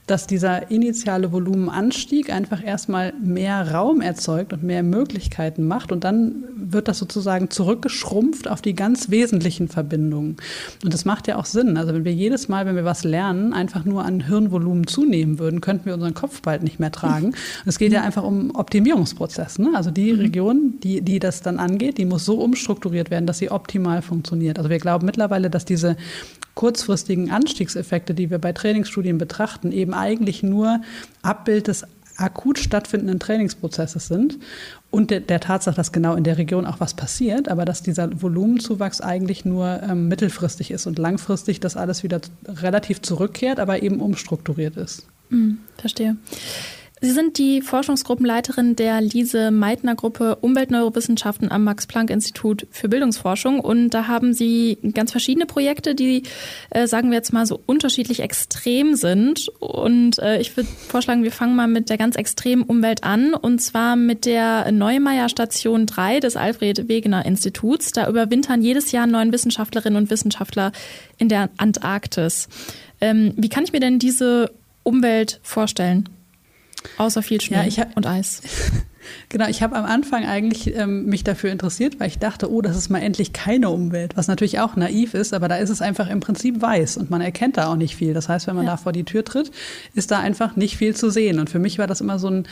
dass 0.06 0.26
dieser 0.26 0.70
initiale 0.70 1.32
Volumenanstieg 1.32 2.30
einfach 2.30 2.62
erstmal 2.62 3.12
mehr 3.22 3.72
Raum 3.72 4.00
erzeugt 4.00 4.52
und 4.52 4.62
mehr 4.62 4.82
Möglichkeiten 4.82 5.66
macht. 5.66 5.92
Und 5.92 6.04
dann 6.04 6.44
wird 6.54 6.88
das 6.88 6.98
sozusagen 6.98 7.50
zurückgeschrumpft 7.50 8.48
auf 8.48 8.62
die 8.62 8.74
ganz 8.74 9.10
wesentlichen 9.10 9.68
Verbindungen. 9.68 10.36
Und 10.84 10.94
das 10.94 11.04
macht 11.04 11.28
ja 11.28 11.36
auch 11.36 11.44
Sinn. 11.44 11.76
Also 11.76 11.94
wenn 11.94 12.04
wir 12.04 12.12
jedes 12.12 12.48
Mal, 12.48 12.66
wenn 12.66 12.76
wir 12.76 12.84
was 12.84 13.04
lernen, 13.04 13.52
einfach 13.52 13.84
nur 13.84 14.04
an 14.04 14.20
Hirnvolumen 14.20 14.86
zunehmen 14.86 15.38
würden, 15.38 15.60
könnten 15.60 15.86
wir 15.86 15.94
unseren 15.94 16.14
Kopf 16.14 16.42
bald 16.42 16.62
nicht 16.62 16.80
mehr 16.80 16.92
tragen. 16.92 17.34
Es 17.66 17.78
geht 17.78 17.92
ja 17.92 18.02
einfach 18.02 18.24
um 18.24 18.54
Optimierungsprozess. 18.54 19.58
Ne? 19.58 19.72
Also 19.74 19.90
die 19.90 20.12
mhm. 20.12 20.20
Region, 20.20 20.74
die, 20.82 21.00
die 21.00 21.18
das 21.18 21.42
dann 21.42 21.58
angeht, 21.58 21.98
die 21.98 22.04
muss 22.04 22.24
so 22.24 22.40
umstrukturiert 22.40 23.10
werden, 23.10 23.26
dass 23.26 23.38
sie 23.38 23.50
optimal 23.50 24.02
funktioniert. 24.02 24.58
Also 24.58 24.70
wir 24.70 24.78
glauben 24.78 25.06
mittlerweile, 25.06 25.50
dass 25.50 25.64
diese 25.64 25.96
kurzfristigen 26.58 27.30
Anstiegseffekte, 27.30 28.14
die 28.14 28.30
wir 28.30 28.40
bei 28.40 28.52
Trainingsstudien 28.52 29.16
betrachten, 29.16 29.70
eben 29.70 29.94
eigentlich 29.94 30.42
nur 30.42 30.80
Abbild 31.22 31.68
des 31.68 31.84
akut 32.18 32.58
stattfindenden 32.58 33.20
Trainingsprozesses 33.20 34.08
sind 34.08 34.38
und 34.90 35.10
der, 35.10 35.20
der, 35.20 35.40
Tatsache, 35.40 35.76
dass 35.76 35.92
genau 35.92 36.14
in 36.14 36.24
der 36.24 36.36
Region 36.36 36.66
auch 36.66 36.80
was 36.80 36.94
passiert, 36.94 37.48
aber 37.48 37.64
dass 37.64 37.82
dieser 37.82 38.20
Volumenzuwachs 38.20 39.00
eigentlich 39.00 39.44
nur 39.44 39.80
ähm, 39.82 40.08
mittelfristig 40.08 40.70
ist 40.70 40.86
und 40.86 40.98
langfristig 40.98 41.60
das 41.60 41.76
alles 41.76 42.02
wieder 42.02 42.20
relativ 42.46 43.02
zurückkehrt, 43.02 43.60
aber 43.60 43.82
eben 43.82 44.00
umstrukturiert 44.00 44.76
ist. 44.76 45.06
Mhm, 45.30 45.58
verstehe. 45.76 46.16
Sie 47.00 47.10
sind 47.10 47.38
die 47.38 47.62
Forschungsgruppenleiterin 47.62 48.74
der 48.74 49.00
Lise 49.00 49.50
Meitner 49.50 49.94
Gruppe 49.94 50.36
Umweltneurowissenschaften 50.40 51.50
am 51.50 51.64
Max-Planck-Institut 51.64 52.66
für 52.70 52.88
Bildungsforschung. 52.88 53.60
Und 53.60 53.90
da 53.90 54.08
haben 54.08 54.34
Sie 54.34 54.78
ganz 54.94 55.12
verschiedene 55.12 55.46
Projekte, 55.46 55.94
die, 55.94 56.24
äh, 56.70 56.86
sagen 56.86 57.10
wir 57.10 57.16
jetzt 57.16 57.32
mal, 57.32 57.46
so 57.46 57.60
unterschiedlich 57.66 58.20
extrem 58.20 58.96
sind. 58.96 59.48
Und 59.60 60.18
äh, 60.18 60.40
ich 60.40 60.56
würde 60.56 60.68
vorschlagen, 60.88 61.22
wir 61.22 61.32
fangen 61.32 61.54
mal 61.54 61.68
mit 61.68 61.88
der 61.88 61.98
ganz 61.98 62.16
extremen 62.16 62.64
Umwelt 62.64 63.04
an. 63.04 63.34
Und 63.34 63.60
zwar 63.60 63.94
mit 63.94 64.24
der 64.24 64.72
Neumeier 64.72 65.28
Station 65.28 65.86
3 65.86 66.20
des 66.20 66.36
Alfred 66.36 66.88
Wegener 66.88 67.24
Instituts. 67.24 67.92
Da 67.92 68.08
überwintern 68.08 68.60
jedes 68.60 68.90
Jahr 68.90 69.06
neun 69.06 69.32
Wissenschaftlerinnen 69.32 69.96
und 69.96 70.10
Wissenschaftler 70.10 70.72
in 71.16 71.28
der 71.28 71.50
Antarktis. 71.58 72.48
Ähm, 73.00 73.34
wie 73.36 73.48
kann 73.48 73.62
ich 73.64 73.72
mir 73.72 73.80
denn 73.80 74.00
diese 74.00 74.50
Umwelt 74.82 75.38
vorstellen? 75.42 76.08
Außer 76.96 77.22
viel 77.22 77.40
Schnee 77.40 77.68
ja, 77.68 77.86
und 77.94 78.06
Eis. 78.06 78.42
Genau, 79.28 79.48
ich 79.48 79.62
habe 79.62 79.76
am 79.76 79.84
Anfang 79.84 80.24
eigentlich 80.24 80.74
ähm, 80.76 81.06
mich 81.06 81.24
dafür 81.24 81.50
interessiert, 81.50 82.00
weil 82.00 82.08
ich 82.08 82.18
dachte, 82.18 82.50
oh, 82.50 82.62
das 82.62 82.76
ist 82.76 82.88
mal 82.88 83.00
endlich 83.00 83.32
keine 83.32 83.70
Umwelt, 83.70 84.16
was 84.16 84.28
natürlich 84.28 84.60
auch 84.60 84.76
naiv 84.76 85.14
ist, 85.14 85.34
aber 85.34 85.48
da 85.48 85.56
ist 85.56 85.70
es 85.70 85.82
einfach 85.82 86.08
im 86.08 86.20
Prinzip 86.20 86.60
weiß 86.60 86.96
und 86.96 87.10
man 87.10 87.20
erkennt 87.20 87.56
da 87.56 87.70
auch 87.70 87.76
nicht 87.76 87.96
viel. 87.96 88.14
Das 88.14 88.28
heißt, 88.28 88.46
wenn 88.46 88.56
man 88.56 88.64
ja. 88.64 88.72
da 88.72 88.76
vor 88.76 88.92
die 88.92 89.04
Tür 89.04 89.24
tritt, 89.24 89.50
ist 89.94 90.10
da 90.10 90.18
einfach 90.18 90.56
nicht 90.56 90.76
viel 90.76 90.94
zu 90.94 91.10
sehen. 91.10 91.38
Und 91.38 91.50
für 91.50 91.58
mich 91.58 91.78
war 91.78 91.86
das 91.86 92.00
immer 92.00 92.18
so 92.18 92.28
ein 92.28 92.46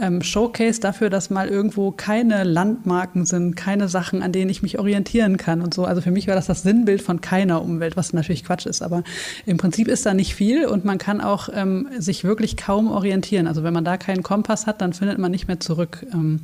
ähm, 0.00 0.22
Showcase 0.22 0.80
dafür, 0.80 1.10
dass 1.10 1.30
mal 1.30 1.48
irgendwo 1.48 1.90
keine 1.90 2.44
Landmarken 2.44 3.26
sind, 3.26 3.56
keine 3.56 3.88
Sachen, 3.88 4.22
an 4.22 4.32
denen 4.32 4.50
ich 4.50 4.62
mich 4.62 4.78
orientieren 4.78 5.36
kann 5.36 5.62
und 5.62 5.74
so. 5.74 5.84
Also 5.84 6.00
für 6.00 6.10
mich 6.10 6.28
war 6.28 6.34
das 6.34 6.46
das 6.46 6.62
Sinnbild 6.62 7.02
von 7.02 7.20
keiner 7.20 7.62
Umwelt, 7.62 7.96
was 7.96 8.12
natürlich 8.12 8.44
Quatsch 8.44 8.66
ist. 8.66 8.82
Aber 8.82 9.02
im 9.46 9.56
Prinzip 9.56 9.88
ist 9.88 10.06
da 10.06 10.14
nicht 10.14 10.34
viel 10.34 10.66
und 10.66 10.84
man 10.84 10.98
kann 10.98 11.20
auch 11.20 11.48
ähm, 11.52 11.88
sich 11.98 12.24
wirklich 12.24 12.56
kaum 12.56 12.90
orientieren. 12.90 13.46
Also 13.46 13.62
wenn 13.62 13.74
man 13.74 13.84
da 13.84 13.96
keinen 13.96 14.22
Kompass 14.22 14.66
hat, 14.66 14.80
dann 14.80 14.92
findet 14.92 15.18
man 15.18 15.30
nicht 15.30 15.48
mehr 15.48 15.60
zurück. 15.60 15.99
Ähm, 16.12 16.40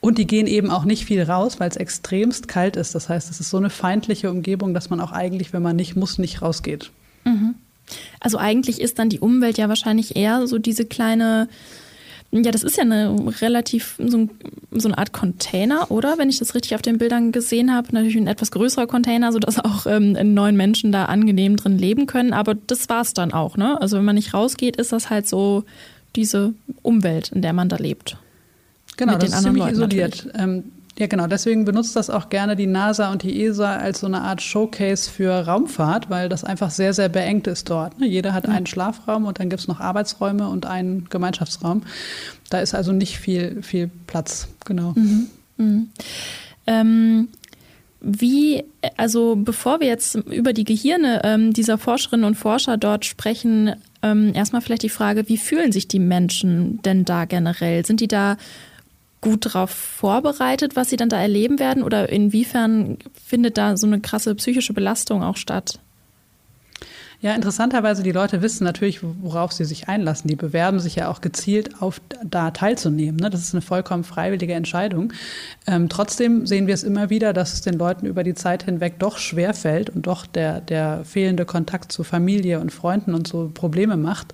und 0.00 0.18
die 0.18 0.26
gehen 0.26 0.46
eben 0.46 0.70
auch 0.70 0.84
nicht 0.84 1.04
viel 1.04 1.22
raus, 1.22 1.60
weil 1.60 1.70
es 1.70 1.76
extremst 1.76 2.48
kalt 2.48 2.76
ist. 2.76 2.94
Das 2.94 3.08
heißt, 3.08 3.30
es 3.30 3.40
ist 3.40 3.50
so 3.50 3.56
eine 3.56 3.70
feindliche 3.70 4.30
Umgebung, 4.30 4.74
dass 4.74 4.90
man 4.90 5.00
auch 5.00 5.12
eigentlich, 5.12 5.52
wenn 5.52 5.62
man 5.62 5.76
nicht 5.76 5.96
muss, 5.96 6.18
nicht 6.18 6.42
rausgeht. 6.42 6.90
Mhm. 7.24 7.54
Also 8.20 8.38
eigentlich 8.38 8.80
ist 8.80 8.98
dann 8.98 9.08
die 9.08 9.20
Umwelt 9.20 9.58
ja 9.58 9.68
wahrscheinlich 9.68 10.16
eher 10.16 10.46
so 10.46 10.58
diese 10.58 10.84
kleine, 10.84 11.48
ja, 12.30 12.50
das 12.52 12.62
ist 12.62 12.76
ja 12.76 12.84
eine 12.84 13.16
relativ 13.40 13.96
so, 13.98 14.28
so, 14.70 14.88
eine 14.88 14.98
Art 14.98 15.12
Container, 15.12 15.90
oder? 15.90 16.16
Wenn 16.18 16.30
ich 16.30 16.38
das 16.38 16.54
richtig 16.54 16.74
auf 16.76 16.82
den 16.82 16.98
Bildern 16.98 17.32
gesehen 17.32 17.74
habe, 17.74 17.88
natürlich 17.92 18.16
ein 18.16 18.28
etwas 18.28 18.52
größerer 18.52 18.86
Container, 18.86 19.32
sodass 19.32 19.58
auch 19.58 19.86
ähm, 19.86 20.12
neun 20.34 20.56
Menschen 20.56 20.92
da 20.92 21.06
angenehm 21.06 21.56
drin 21.56 21.78
leben 21.78 22.06
können. 22.06 22.32
Aber 22.32 22.54
das 22.54 22.88
war 22.88 23.02
es 23.02 23.14
dann 23.14 23.32
auch, 23.32 23.56
ne? 23.56 23.80
Also 23.80 23.96
wenn 23.96 24.04
man 24.04 24.14
nicht 24.14 24.32
rausgeht, 24.32 24.76
ist 24.76 24.92
das 24.92 25.10
halt 25.10 25.28
so 25.28 25.64
diese 26.16 26.54
Umwelt, 26.82 27.30
in 27.32 27.42
der 27.42 27.52
man 27.52 27.68
da 27.68 27.76
lebt. 27.76 28.16
Genau, 29.00 29.16
das 29.16 29.30
ist 29.30 29.42
ziemlich 29.42 29.64
Leuten 29.64 29.74
isoliert. 29.76 30.28
Ähm, 30.34 30.64
ja, 30.98 31.06
genau. 31.06 31.26
Deswegen 31.26 31.64
benutzt 31.64 31.96
das 31.96 32.10
auch 32.10 32.28
gerne 32.28 32.54
die 32.54 32.66
NASA 32.66 33.10
und 33.10 33.22
die 33.22 33.42
ESA 33.44 33.76
als 33.76 34.00
so 34.00 34.06
eine 34.06 34.20
Art 34.20 34.42
Showcase 34.42 35.10
für 35.10 35.32
Raumfahrt, 35.32 36.10
weil 36.10 36.28
das 36.28 36.44
einfach 36.44 36.70
sehr, 36.70 36.92
sehr 36.92 37.08
beengt 37.08 37.46
ist 37.46 37.70
dort. 37.70 37.98
Ne? 37.98 38.06
Jeder 38.06 38.34
hat 38.34 38.46
einen 38.46 38.66
Schlafraum 38.66 39.24
und 39.24 39.40
dann 39.40 39.48
gibt 39.48 39.60
es 39.60 39.68
noch 39.68 39.80
Arbeitsräume 39.80 40.48
und 40.48 40.66
einen 40.66 41.08
Gemeinschaftsraum. 41.08 41.82
Da 42.50 42.60
ist 42.60 42.74
also 42.74 42.92
nicht 42.92 43.18
viel, 43.18 43.62
viel 43.62 43.90
Platz. 44.06 44.48
Genau. 44.66 44.92
Mhm. 44.94 45.28
Mhm. 45.56 45.88
Ähm, 46.66 47.28
wie, 48.02 48.64
also 48.98 49.36
bevor 49.36 49.80
wir 49.80 49.86
jetzt 49.86 50.16
über 50.16 50.52
die 50.52 50.64
Gehirne 50.64 51.22
ähm, 51.24 51.54
dieser 51.54 51.78
Forscherinnen 51.78 52.26
und 52.26 52.34
Forscher 52.34 52.76
dort 52.76 53.06
sprechen, 53.06 53.74
ähm, 54.02 54.32
erstmal 54.34 54.60
vielleicht 54.60 54.82
die 54.82 54.90
Frage, 54.90 55.28
wie 55.30 55.38
fühlen 55.38 55.72
sich 55.72 55.88
die 55.88 55.98
Menschen 55.98 56.82
denn 56.82 57.06
da 57.06 57.24
generell? 57.24 57.86
Sind 57.86 58.00
die 58.00 58.08
da 58.08 58.36
gut 59.20 59.46
darauf 59.46 59.70
vorbereitet, 59.70 60.76
was 60.76 60.90
sie 60.90 60.96
dann 60.96 61.08
da 61.08 61.20
erleben 61.20 61.58
werden? 61.58 61.82
Oder 61.82 62.08
inwiefern 62.08 62.98
findet 63.24 63.58
da 63.58 63.76
so 63.76 63.86
eine 63.86 64.00
krasse 64.00 64.34
psychische 64.34 64.72
Belastung 64.72 65.22
auch 65.22 65.36
statt? 65.36 65.80
Ja, 67.22 67.34
interessanterweise, 67.34 68.02
die 68.02 68.12
Leute 68.12 68.40
wissen 68.40 68.64
natürlich, 68.64 69.00
worauf 69.02 69.52
sie 69.52 69.66
sich 69.66 69.88
einlassen. 69.88 70.28
Die 70.28 70.36
bewerben 70.36 70.80
sich 70.80 70.96
ja 70.96 71.10
auch 71.10 71.20
gezielt 71.20 71.82
auf, 71.82 72.00
da 72.24 72.50
teilzunehmen. 72.50 73.20
Ne? 73.20 73.28
Das 73.28 73.42
ist 73.42 73.52
eine 73.52 73.60
vollkommen 73.60 74.04
freiwillige 74.04 74.54
Entscheidung. 74.54 75.12
Ähm, 75.66 75.90
trotzdem 75.90 76.46
sehen 76.46 76.66
wir 76.66 76.72
es 76.72 76.82
immer 76.82 77.10
wieder, 77.10 77.34
dass 77.34 77.52
es 77.52 77.60
den 77.60 77.74
Leuten 77.74 78.06
über 78.06 78.24
die 78.24 78.34
Zeit 78.34 78.62
hinweg 78.62 78.98
doch 78.98 79.18
schwer 79.18 79.52
fällt 79.52 79.90
und 79.90 80.06
doch 80.06 80.24
der, 80.24 80.62
der 80.62 81.04
fehlende 81.04 81.44
Kontakt 81.44 81.92
zu 81.92 82.04
Familie 82.04 82.58
und 82.58 82.72
Freunden 82.72 83.12
und 83.12 83.28
so 83.28 83.50
Probleme 83.52 83.98
macht. 83.98 84.32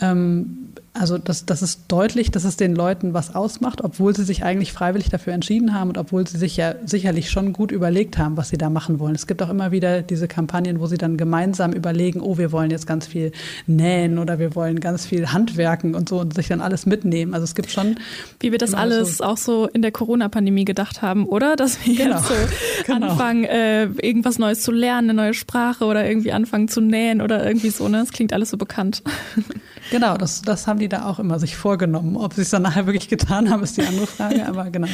Ähm, 0.00 0.68
also 0.98 1.16
das, 1.16 1.46
das 1.46 1.62
ist 1.62 1.82
deutlich, 1.88 2.30
dass 2.30 2.44
es 2.44 2.56
den 2.56 2.74
Leuten 2.74 3.14
was 3.14 3.34
ausmacht, 3.34 3.84
obwohl 3.84 4.16
sie 4.16 4.24
sich 4.24 4.42
eigentlich 4.42 4.72
freiwillig 4.72 5.10
dafür 5.10 5.32
entschieden 5.32 5.72
haben 5.72 5.90
und 5.90 5.98
obwohl 5.98 6.26
sie 6.26 6.38
sich 6.38 6.56
ja 6.56 6.74
sicherlich 6.84 7.30
schon 7.30 7.52
gut 7.52 7.70
überlegt 7.70 8.18
haben, 8.18 8.36
was 8.36 8.48
sie 8.48 8.58
da 8.58 8.68
machen 8.68 8.98
wollen. 8.98 9.14
Es 9.14 9.28
gibt 9.28 9.40
auch 9.42 9.48
immer 9.48 9.70
wieder 9.70 10.02
diese 10.02 10.26
Kampagnen, 10.26 10.80
wo 10.80 10.86
sie 10.86 10.98
dann 10.98 11.16
gemeinsam 11.16 11.72
überlegen, 11.72 12.20
oh, 12.20 12.36
wir 12.36 12.50
wollen 12.50 12.70
jetzt 12.70 12.86
ganz 12.86 13.06
viel 13.06 13.30
nähen 13.66 14.18
oder 14.18 14.38
wir 14.40 14.56
wollen 14.56 14.80
ganz 14.80 15.06
viel 15.06 15.28
handwerken 15.28 15.94
und 15.94 16.08
so 16.08 16.20
und 16.20 16.34
sich 16.34 16.48
dann 16.48 16.60
alles 16.60 16.84
mitnehmen. 16.84 17.32
Also 17.32 17.44
es 17.44 17.54
gibt 17.54 17.70
schon. 17.70 17.96
Wie 18.40 18.50
wir 18.50 18.58
das 18.58 18.74
alles 18.74 19.18
so 19.18 19.24
auch 19.24 19.36
so 19.36 19.68
in 19.68 19.82
der 19.82 19.92
Corona-Pandemie 19.92 20.64
gedacht 20.64 21.00
haben, 21.00 21.26
oder? 21.26 21.54
Dass 21.54 21.84
wir 21.86 21.94
genau. 21.94 22.16
jetzt 22.16 22.28
so 22.28 22.34
genau. 22.92 23.10
anfangen, 23.10 23.44
äh, 23.44 23.84
irgendwas 23.84 24.38
Neues 24.38 24.62
zu 24.62 24.72
lernen, 24.72 25.10
eine 25.10 25.22
neue 25.22 25.34
Sprache 25.34 25.84
oder 25.84 26.08
irgendwie 26.08 26.32
anfangen 26.32 26.66
zu 26.66 26.80
nähen 26.80 27.20
oder 27.20 27.46
irgendwie 27.46 27.70
so. 27.70 27.88
Ne? 27.88 27.98
Das 27.98 28.10
klingt 28.10 28.32
alles 28.32 28.50
so 28.50 28.56
bekannt. 28.56 29.02
Genau, 29.90 30.16
das, 30.16 30.42
das 30.42 30.66
haben 30.66 30.78
die 30.78 30.88
da 30.88 31.06
auch 31.06 31.18
immer 31.18 31.38
sich 31.38 31.56
vorgenommen. 31.56 32.16
Ob 32.16 32.34
sie 32.34 32.42
es 32.42 32.50
dann 32.50 32.62
nachher 32.62 32.86
wirklich 32.86 33.08
getan 33.08 33.50
haben, 33.50 33.62
ist 33.62 33.76
die 33.76 33.82
andere 33.82 34.06
Frage, 34.06 34.46
aber 34.46 34.70
genau. 34.70 34.88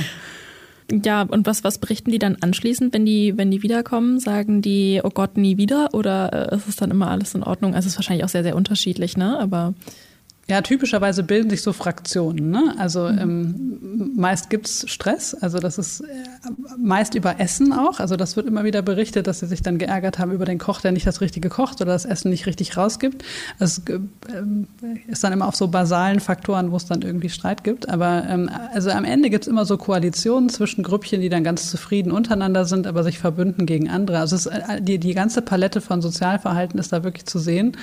Ja, 0.91 1.23
und 1.23 1.47
was, 1.47 1.65
was 1.65 1.79
berichten 1.79 2.11
die 2.11 2.19
dann 2.19 2.37
anschließend, 2.41 2.93
wenn 2.93 3.07
die, 3.07 3.37
wenn 3.37 3.51
die 3.51 3.63
wiederkommen? 3.63 4.21
Sagen 4.21 4.61
die, 4.61 5.01
oh 5.03 5.11
Gott, 5.11 5.37
nie 5.37 5.57
wieder? 5.57 5.89
Oder 5.93 6.53
äh, 6.53 6.57
ist 6.57 6.69
es 6.69 6.77
dann 6.77 6.91
immer 6.91 7.11
alles 7.11 7.35
in 7.35 7.43
Ordnung? 7.43 7.75
Also 7.75 7.87
es 7.87 7.95
ist 7.95 7.99
wahrscheinlich 7.99 8.25
auch 8.25 8.29
sehr, 8.29 8.43
sehr 8.43 8.57
unterschiedlich, 8.57 9.17
ne? 9.17 9.39
Aber 9.39 9.75
ja, 10.47 10.61
typischerweise 10.61 11.23
bilden 11.23 11.49
sich 11.49 11.63
so 11.63 11.73
Fraktionen. 11.73 12.51
Ne? 12.51 12.75
Also 12.79 13.09
mhm. 13.09 13.19
ähm, 13.19 14.13
meist 14.15 14.51
gibt's 14.51 14.85
Stress, 14.91 15.35
also 15.35 15.59
das 15.59 15.79
ist 15.79 16.03
äh, 16.03 16.05
meist 16.79 17.15
über 17.15 17.41
Essen 17.41 17.73
auch. 17.73 17.99
Also 17.99 18.17
das 18.17 18.37
wird 18.37 18.47
immer 18.47 18.65
wieder 18.65 18.83
berichtet, 18.83 19.27
dass 19.27 19.41
sie 19.41 19.47
sich 19.47 19.63
dann 19.63 19.79
geärgert 19.79 20.19
haben 20.19 20.33
über 20.33 20.45
den 20.45 20.59
Koch, 20.59 20.83
der 20.83 20.93
nicht 20.93 21.07
das 21.07 21.23
Richtige 21.23 21.49
kocht 21.49 21.81
oder 21.81 21.93
das 21.93 22.05
Essen 22.05 22.31
nicht 22.31 22.45
richtig 22.45 22.77
rausgibt. 22.77 23.25
Das 23.59 23.83
äh, 23.89 24.01
ist 25.07 25.25
dann 25.25 25.33
immer 25.33 25.49
auf 25.49 25.57
so 25.57 25.69
basalen 25.69 26.21
Faktoren, 26.21 26.73
wo 26.73 26.77
es 26.77 26.85
dann 26.85 27.01
irgendwie 27.01 27.31
Streit 27.31 27.65
gibt. 27.65 27.89
Aber 27.89 28.25
ähm, 28.29 28.51
also 28.75 28.91
am 28.91 29.05
Ende 29.05 29.31
gibt's 29.31 29.47
immer 29.47 29.65
so 29.65 29.79
Koalitionen 29.79 30.51
zwischen 30.51 30.83
Grüppchen, 30.83 31.23
die 31.23 31.31
dann 31.31 31.45
ganz 31.45 31.71
zufrieden 31.71 32.13
untereinander 32.13 32.67
sind, 32.67 32.87
aber 32.87 33.03
sich 33.03 33.19
verbünden 33.19 33.65
gegen 33.65 33.89
andere. 33.89 34.19
Also 34.19 34.37
es, 34.37 34.45
äh, 34.45 34.83
die, 34.83 34.99
die 34.99 35.15
ganze 35.15 35.41
Palette 35.41 35.81
von 35.81 36.03
Sozialverhalten 36.03 36.79
ist 36.79 36.93
da 36.93 37.03
wirklich 37.03 37.25
zu 37.25 37.39
sehen 37.39 37.79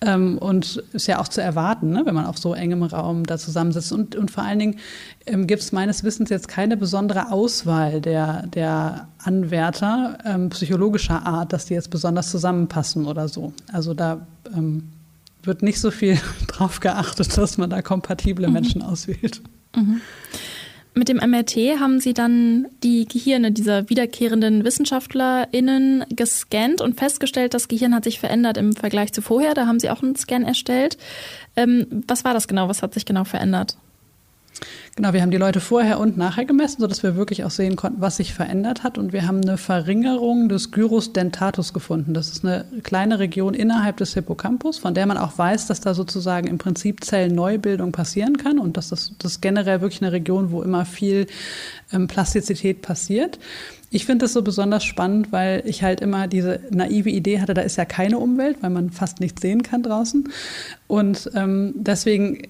ähm, 0.00 0.38
und 0.38 0.82
ist 0.94 1.06
ja 1.06 1.18
auch 1.18 1.28
zu 1.28 1.42
erwarten 1.42 1.89
ne, 1.90 2.02
wenn 2.04 2.14
man 2.14 2.26
auf 2.26 2.38
so 2.38 2.54
engem 2.54 2.82
Raum 2.82 3.24
da 3.24 3.38
zusammensitzt. 3.38 3.92
Und, 3.92 4.16
und 4.16 4.30
vor 4.30 4.44
allen 4.44 4.58
Dingen 4.58 4.76
ähm, 5.26 5.46
gibt 5.46 5.62
es 5.62 5.72
meines 5.72 6.04
Wissens 6.04 6.30
jetzt 6.30 6.48
keine 6.48 6.76
besondere 6.76 7.30
Auswahl 7.30 8.00
der, 8.00 8.46
der 8.46 9.08
Anwärter 9.18 10.18
ähm, 10.24 10.50
psychologischer 10.50 11.26
Art, 11.26 11.52
dass 11.52 11.66
die 11.66 11.74
jetzt 11.74 11.90
besonders 11.90 12.30
zusammenpassen 12.30 13.06
oder 13.06 13.28
so. 13.28 13.52
Also 13.72 13.94
da 13.94 14.26
ähm, 14.54 14.90
wird 15.42 15.62
nicht 15.62 15.80
so 15.80 15.90
viel 15.90 16.18
drauf 16.46 16.80
geachtet, 16.80 17.36
dass 17.36 17.58
man 17.58 17.70
da 17.70 17.82
kompatible 17.82 18.46
mhm. 18.46 18.54
Menschen 18.54 18.82
auswählt. 18.82 19.42
Mhm. 19.76 20.00
Mit 20.92 21.08
dem 21.08 21.18
MRT 21.18 21.78
haben 21.78 22.00
Sie 22.00 22.14
dann 22.14 22.66
die 22.82 23.06
Gehirne 23.06 23.52
dieser 23.52 23.88
wiederkehrenden 23.88 24.64
WissenschaftlerInnen 24.64 26.04
gescannt 26.10 26.80
und 26.80 26.98
festgestellt, 26.98 27.54
das 27.54 27.68
Gehirn 27.68 27.94
hat 27.94 28.04
sich 28.04 28.18
verändert 28.18 28.56
im 28.56 28.74
Vergleich 28.74 29.12
zu 29.12 29.22
vorher. 29.22 29.54
Da 29.54 29.66
haben 29.66 29.78
Sie 29.78 29.88
auch 29.88 30.02
einen 30.02 30.16
Scan 30.16 30.42
erstellt. 30.42 30.98
Ähm, 31.54 31.86
was 32.08 32.24
war 32.24 32.34
das 32.34 32.48
genau? 32.48 32.68
Was 32.68 32.82
hat 32.82 32.94
sich 32.94 33.06
genau 33.06 33.24
verändert? 33.24 33.76
Genau, 34.96 35.12
wir 35.12 35.22
haben 35.22 35.30
die 35.30 35.36
Leute 35.36 35.60
vorher 35.60 35.98
und 35.98 36.18
nachher 36.18 36.44
gemessen, 36.44 36.80
sodass 36.80 37.02
wir 37.02 37.16
wirklich 37.16 37.44
auch 37.44 37.50
sehen 37.50 37.76
konnten, 37.76 38.00
was 38.00 38.16
sich 38.16 38.34
verändert 38.34 38.82
hat. 38.82 38.98
Und 38.98 39.12
wir 39.12 39.26
haben 39.26 39.40
eine 39.40 39.56
Verringerung 39.56 40.48
des 40.48 40.72
Gyrus 40.72 41.12
dentatus 41.12 41.72
gefunden. 41.72 42.12
Das 42.12 42.28
ist 42.28 42.44
eine 42.44 42.64
kleine 42.82 43.18
Region 43.18 43.54
innerhalb 43.54 43.96
des 43.96 44.14
Hippocampus, 44.14 44.78
von 44.78 44.92
der 44.92 45.06
man 45.06 45.16
auch 45.16 45.38
weiß, 45.38 45.68
dass 45.68 45.80
da 45.80 45.94
sozusagen 45.94 46.48
im 46.48 46.58
Prinzip 46.58 47.04
Zellneubildung 47.04 47.92
passieren 47.92 48.36
kann 48.36 48.58
und 48.58 48.76
dass 48.76 48.88
das, 48.88 49.14
das 49.18 49.40
generell 49.40 49.80
wirklich 49.80 50.02
eine 50.02 50.12
Region, 50.12 50.50
wo 50.50 50.62
immer 50.62 50.84
viel 50.84 51.26
ähm, 51.92 52.08
Plastizität 52.08 52.82
passiert. 52.82 53.38
Ich 53.92 54.06
finde 54.06 54.24
das 54.24 54.32
so 54.32 54.42
besonders 54.42 54.84
spannend, 54.84 55.32
weil 55.32 55.62
ich 55.66 55.82
halt 55.82 56.00
immer 56.00 56.28
diese 56.28 56.60
naive 56.70 57.10
Idee 57.10 57.40
hatte, 57.40 57.54
da 57.54 57.62
ist 57.62 57.76
ja 57.76 57.84
keine 57.84 58.18
Umwelt, 58.18 58.58
weil 58.60 58.70
man 58.70 58.90
fast 58.90 59.18
nichts 59.18 59.40
sehen 59.40 59.62
kann 59.62 59.82
draußen. 59.82 60.28
Und 60.86 61.30
ähm, 61.34 61.72
deswegen 61.74 62.42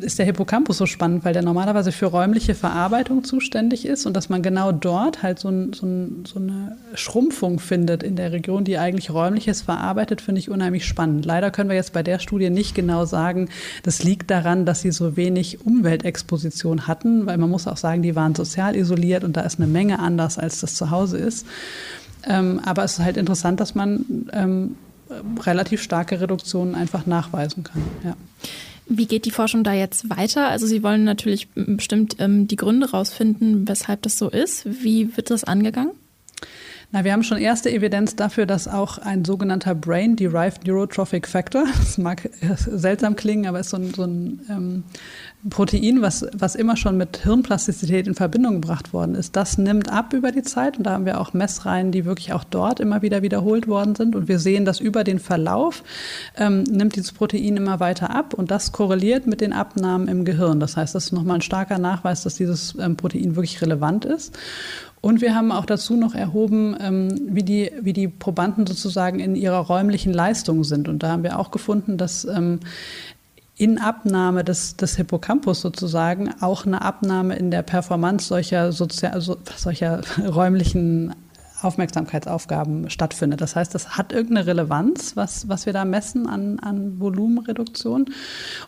ist 0.00 0.18
der 0.18 0.26
Hippocampus 0.26 0.78
so 0.78 0.86
spannend, 0.86 1.24
weil 1.24 1.32
der 1.32 1.42
normalerweise 1.42 1.92
für 1.92 2.06
räumliche 2.06 2.54
Verarbeitung 2.54 3.22
zuständig 3.22 3.86
ist 3.86 4.04
und 4.04 4.14
dass 4.14 4.28
man 4.28 4.42
genau 4.42 4.72
dort 4.72 5.22
halt 5.22 5.38
so, 5.38 5.48
ein, 5.48 5.72
so, 5.72 5.86
ein, 5.86 6.24
so, 6.26 6.40
eine 6.40 6.76
Schrumpfung 6.94 7.60
findet 7.60 8.02
in 8.02 8.16
der 8.16 8.32
Region, 8.32 8.64
die 8.64 8.78
eigentlich 8.78 9.10
räumliches 9.10 9.62
verarbeitet, 9.62 10.20
finde 10.20 10.40
ich 10.40 10.50
unheimlich 10.50 10.84
spannend. 10.86 11.24
Leider 11.24 11.50
können 11.50 11.68
wir 11.68 11.76
jetzt 11.76 11.92
bei 11.92 12.02
der 12.02 12.18
Studie 12.18 12.50
nicht 12.50 12.74
genau 12.74 13.04
sagen, 13.04 13.48
das 13.84 14.02
liegt 14.02 14.30
daran, 14.30 14.66
dass 14.66 14.80
sie 14.80 14.90
so 14.90 15.16
wenig 15.16 15.64
Umweltexposition 15.64 16.88
hatten, 16.88 17.26
weil 17.26 17.38
man 17.38 17.50
muss 17.50 17.68
auch 17.68 17.76
sagen, 17.76 18.02
die 18.02 18.16
waren 18.16 18.34
sozial 18.34 18.74
isoliert 18.74 19.22
und 19.22 19.36
da 19.36 19.42
ist 19.42 19.60
eine 19.60 19.68
Menge 19.68 20.00
anders, 20.00 20.38
als 20.38 20.60
das 20.60 20.74
zu 20.74 20.90
Hause 20.90 21.18
ist. 21.18 21.46
Ähm, 22.28 22.60
aber 22.64 22.84
es 22.84 22.98
ist 22.98 23.04
halt 23.04 23.16
interessant, 23.16 23.60
dass 23.60 23.74
man 23.74 24.28
ähm, 24.32 24.76
relativ 25.40 25.82
starke 25.82 26.20
Reduktionen 26.20 26.74
einfach 26.74 27.06
nachweisen 27.06 27.64
kann. 27.64 27.82
Ja. 28.04 28.16
Wie 28.92 29.06
geht 29.06 29.24
die 29.24 29.30
Forschung 29.30 29.62
da 29.62 29.72
jetzt 29.72 30.10
weiter? 30.10 30.48
Also 30.48 30.66
Sie 30.66 30.82
wollen 30.82 31.04
natürlich 31.04 31.48
bestimmt 31.54 32.16
ähm, 32.18 32.48
die 32.48 32.56
Gründe 32.56 32.90
rausfinden, 32.90 33.68
weshalb 33.68 34.02
das 34.02 34.18
so 34.18 34.28
ist. 34.28 34.64
Wie 34.66 35.16
wird 35.16 35.30
das 35.30 35.44
angegangen? 35.44 35.92
Na, 36.90 37.04
wir 37.04 37.12
haben 37.12 37.22
schon 37.22 37.38
erste 37.38 37.70
Evidenz 37.70 38.16
dafür, 38.16 38.46
dass 38.46 38.66
auch 38.66 38.98
ein 38.98 39.24
sogenannter 39.24 39.76
Brain-Derived 39.76 40.66
Neurotrophic 40.66 41.28
Factor, 41.28 41.64
das 41.78 41.98
mag 41.98 42.28
seltsam 42.40 43.14
klingen, 43.14 43.46
aber 43.46 43.60
ist 43.60 43.70
so 43.70 43.76
ein, 43.76 43.94
so 43.94 44.02
ein 44.02 44.40
ähm, 44.50 44.84
Protein, 45.48 46.02
was, 46.02 46.26
was 46.36 46.54
immer 46.54 46.76
schon 46.76 46.98
mit 46.98 47.16
Hirnplastizität 47.16 48.06
in 48.06 48.14
Verbindung 48.14 48.60
gebracht 48.60 48.92
worden 48.92 49.14
ist, 49.14 49.36
das 49.36 49.56
nimmt 49.56 49.90
ab 49.90 50.12
über 50.12 50.32
die 50.32 50.42
Zeit. 50.42 50.76
Und 50.76 50.84
da 50.84 50.90
haben 50.90 51.06
wir 51.06 51.18
auch 51.18 51.32
Messreihen, 51.32 51.92
die 51.92 52.04
wirklich 52.04 52.34
auch 52.34 52.44
dort 52.44 52.78
immer 52.78 53.00
wieder 53.00 53.22
wiederholt 53.22 53.66
worden 53.66 53.94
sind. 53.94 54.14
Und 54.14 54.28
wir 54.28 54.38
sehen, 54.38 54.66
dass 54.66 54.80
über 54.80 55.02
den 55.02 55.18
Verlauf 55.18 55.82
ähm, 56.36 56.64
nimmt 56.64 56.96
dieses 56.96 57.12
Protein 57.12 57.56
immer 57.56 57.80
weiter 57.80 58.14
ab. 58.14 58.34
Und 58.34 58.50
das 58.50 58.72
korreliert 58.72 59.26
mit 59.26 59.40
den 59.40 59.54
Abnahmen 59.54 60.08
im 60.08 60.26
Gehirn. 60.26 60.60
Das 60.60 60.76
heißt, 60.76 60.94
das 60.94 61.06
ist 61.06 61.12
nochmal 61.12 61.36
ein 61.36 61.42
starker 61.42 61.78
Nachweis, 61.78 62.22
dass 62.22 62.34
dieses 62.34 62.76
ähm, 62.78 62.96
Protein 62.96 63.34
wirklich 63.34 63.62
relevant 63.62 64.04
ist. 64.04 64.36
Und 65.00 65.22
wir 65.22 65.34
haben 65.34 65.50
auch 65.50 65.64
dazu 65.64 65.96
noch 65.96 66.14
erhoben, 66.14 66.76
ähm, 66.78 67.18
wie, 67.30 67.42
die, 67.42 67.70
wie 67.80 67.94
die 67.94 68.08
Probanden 68.08 68.66
sozusagen 68.66 69.18
in 69.18 69.34
ihrer 69.34 69.60
räumlichen 69.60 70.12
Leistung 70.12 70.64
sind. 70.64 70.88
Und 70.88 71.02
da 71.02 71.12
haben 71.12 71.22
wir 71.22 71.38
auch 71.38 71.50
gefunden, 71.50 71.96
dass 71.96 72.26
ähm, 72.26 72.60
in 73.60 73.78
Abnahme 73.78 74.42
des, 74.42 74.76
des 74.76 74.96
Hippocampus 74.96 75.60
sozusagen 75.60 76.30
auch 76.40 76.64
eine 76.64 76.80
Abnahme 76.80 77.36
in 77.36 77.50
der 77.50 77.60
Performance 77.60 78.26
solcher, 78.26 78.72
sozial, 78.72 79.20
solcher 79.20 80.00
räumlichen 80.26 81.14
Aufmerksamkeitsaufgaben 81.60 82.88
stattfindet. 82.88 83.42
Das 83.42 83.56
heißt, 83.56 83.74
das 83.74 83.98
hat 83.98 84.14
irgendeine 84.14 84.46
Relevanz, 84.46 85.14
was, 85.14 85.46
was 85.50 85.66
wir 85.66 85.74
da 85.74 85.84
messen 85.84 86.26
an, 86.26 86.58
an 86.60 87.00
Volumenreduktion. 87.00 88.06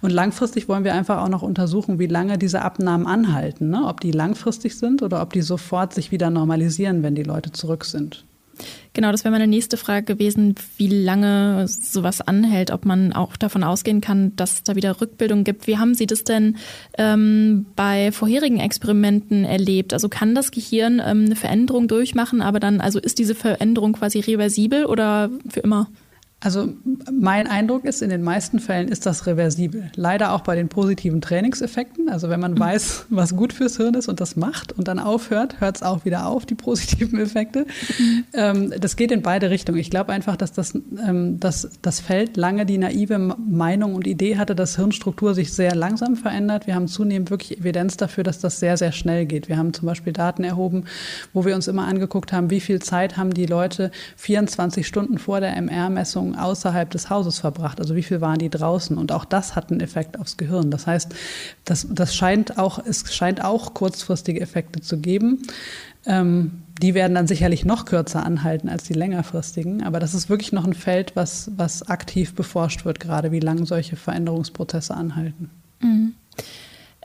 Und 0.02 0.10
langfristig 0.10 0.68
wollen 0.68 0.84
wir 0.84 0.92
einfach 0.92 1.22
auch 1.22 1.30
noch 1.30 1.40
untersuchen, 1.40 1.98
wie 1.98 2.06
lange 2.06 2.36
diese 2.36 2.60
Abnahmen 2.60 3.06
anhalten, 3.06 3.70
ne? 3.70 3.86
ob 3.86 4.00
die 4.02 4.12
langfristig 4.12 4.76
sind 4.76 5.00
oder 5.00 5.22
ob 5.22 5.32
die 5.32 5.40
sofort 5.40 5.94
sich 5.94 6.10
wieder 6.10 6.28
normalisieren, 6.28 7.02
wenn 7.02 7.14
die 7.14 7.22
Leute 7.22 7.50
zurück 7.50 7.86
sind. 7.86 8.26
Genau, 8.94 9.10
das 9.10 9.24
wäre 9.24 9.32
meine 9.32 9.46
nächste 9.46 9.76
Frage 9.76 10.04
gewesen, 10.04 10.54
wie 10.76 10.88
lange 10.88 11.66
sowas 11.66 12.20
anhält, 12.20 12.70
ob 12.70 12.84
man 12.84 13.12
auch 13.12 13.36
davon 13.36 13.64
ausgehen 13.64 14.00
kann, 14.02 14.36
dass 14.36 14.52
es 14.54 14.62
da 14.64 14.76
wieder 14.76 15.00
Rückbildung 15.00 15.44
gibt. 15.44 15.66
Wie 15.66 15.78
haben 15.78 15.94
Sie 15.94 16.06
das 16.06 16.24
denn 16.24 16.56
ähm, 16.98 17.66
bei 17.74 18.12
vorherigen 18.12 18.60
Experimenten 18.60 19.44
erlebt? 19.44 19.94
Also 19.94 20.08
kann 20.08 20.34
das 20.34 20.50
Gehirn 20.50 21.00
ähm, 21.04 21.24
eine 21.24 21.36
Veränderung 21.36 21.88
durchmachen, 21.88 22.42
aber 22.42 22.60
dann, 22.60 22.80
also 22.80 22.98
ist 22.98 23.18
diese 23.18 23.34
Veränderung 23.34 23.94
quasi 23.94 24.20
reversibel 24.20 24.84
oder 24.84 25.30
für 25.48 25.60
immer? 25.60 25.88
Also 26.44 26.72
mein 27.10 27.46
Eindruck 27.46 27.84
ist, 27.84 28.02
in 28.02 28.10
den 28.10 28.22
meisten 28.22 28.58
Fällen 28.58 28.88
ist 28.88 29.06
das 29.06 29.26
reversibel. 29.26 29.92
Leider 29.94 30.32
auch 30.32 30.40
bei 30.40 30.56
den 30.56 30.68
positiven 30.68 31.20
Trainingseffekten. 31.20 32.08
Also 32.08 32.30
wenn 32.30 32.40
man 32.40 32.54
mhm. 32.54 32.58
weiß, 32.58 33.06
was 33.10 33.36
gut 33.36 33.52
fürs 33.52 33.76
Hirn 33.76 33.94
ist 33.94 34.08
und 34.08 34.20
das 34.20 34.34
macht 34.34 34.72
und 34.72 34.88
dann 34.88 34.98
aufhört, 34.98 35.60
hört 35.60 35.76
es 35.76 35.82
auch 35.84 36.04
wieder 36.04 36.26
auf, 36.26 36.44
die 36.44 36.56
positiven 36.56 37.20
Effekte. 37.20 37.64
Mhm. 37.98 38.24
Ähm, 38.32 38.74
das 38.76 38.96
geht 38.96 39.12
in 39.12 39.22
beide 39.22 39.50
Richtungen. 39.50 39.78
Ich 39.78 39.88
glaube 39.88 40.12
einfach, 40.12 40.34
dass 40.34 40.52
das, 40.52 40.74
ähm, 40.74 41.38
dass 41.38 41.70
das 41.80 42.00
Feld 42.00 42.36
lange 42.36 42.66
die 42.66 42.78
naive 42.78 43.18
Meinung 43.18 43.94
und 43.94 44.08
Idee 44.08 44.36
hatte, 44.36 44.56
dass 44.56 44.74
Hirnstruktur 44.74 45.34
sich 45.34 45.52
sehr 45.52 45.76
langsam 45.76 46.16
verändert. 46.16 46.66
Wir 46.66 46.74
haben 46.74 46.88
zunehmend 46.88 47.30
wirklich 47.30 47.60
Evidenz 47.60 47.96
dafür, 47.96 48.24
dass 48.24 48.40
das 48.40 48.58
sehr, 48.58 48.76
sehr 48.76 48.90
schnell 48.90 49.26
geht. 49.26 49.48
Wir 49.48 49.58
haben 49.58 49.72
zum 49.72 49.86
Beispiel 49.86 50.12
Daten 50.12 50.42
erhoben, 50.42 50.86
wo 51.32 51.44
wir 51.44 51.54
uns 51.54 51.68
immer 51.68 51.86
angeguckt 51.86 52.32
haben, 52.32 52.50
wie 52.50 52.60
viel 52.60 52.80
Zeit 52.80 53.16
haben 53.16 53.32
die 53.32 53.46
Leute 53.46 53.92
24 54.16 54.84
Stunden 54.84 55.18
vor 55.18 55.38
der 55.38 55.56
MR-Messung 55.56 56.31
außerhalb 56.34 56.90
des 56.90 57.10
Hauses 57.10 57.38
verbracht? 57.38 57.80
Also 57.80 57.96
wie 57.96 58.02
viel 58.02 58.20
waren 58.20 58.38
die 58.38 58.50
draußen? 58.50 58.96
Und 58.98 59.12
auch 59.12 59.24
das 59.24 59.56
hat 59.56 59.70
einen 59.70 59.80
Effekt 59.80 60.18
aufs 60.18 60.36
Gehirn. 60.36 60.70
Das 60.70 60.86
heißt, 60.86 61.14
das, 61.64 61.86
das 61.90 62.14
scheint 62.14 62.58
auch, 62.58 62.78
es 62.84 63.14
scheint 63.14 63.44
auch 63.44 63.74
kurzfristige 63.74 64.40
Effekte 64.40 64.80
zu 64.80 64.98
geben. 64.98 65.42
Ähm, 66.06 66.62
die 66.80 66.94
werden 66.94 67.14
dann 67.14 67.26
sicherlich 67.26 67.64
noch 67.64 67.84
kürzer 67.84 68.24
anhalten 68.24 68.68
als 68.68 68.84
die 68.84 68.94
längerfristigen. 68.94 69.82
Aber 69.84 70.00
das 70.00 70.14
ist 70.14 70.28
wirklich 70.28 70.52
noch 70.52 70.66
ein 70.66 70.74
Feld, 70.74 71.14
was, 71.14 71.50
was 71.56 71.88
aktiv 71.88 72.34
beforscht 72.34 72.84
wird, 72.84 72.98
gerade 72.98 73.30
wie 73.30 73.40
lange 73.40 73.66
solche 73.66 73.96
Veränderungsprozesse 73.96 74.94
anhalten. 74.94 75.50
Mhm. 75.80 76.14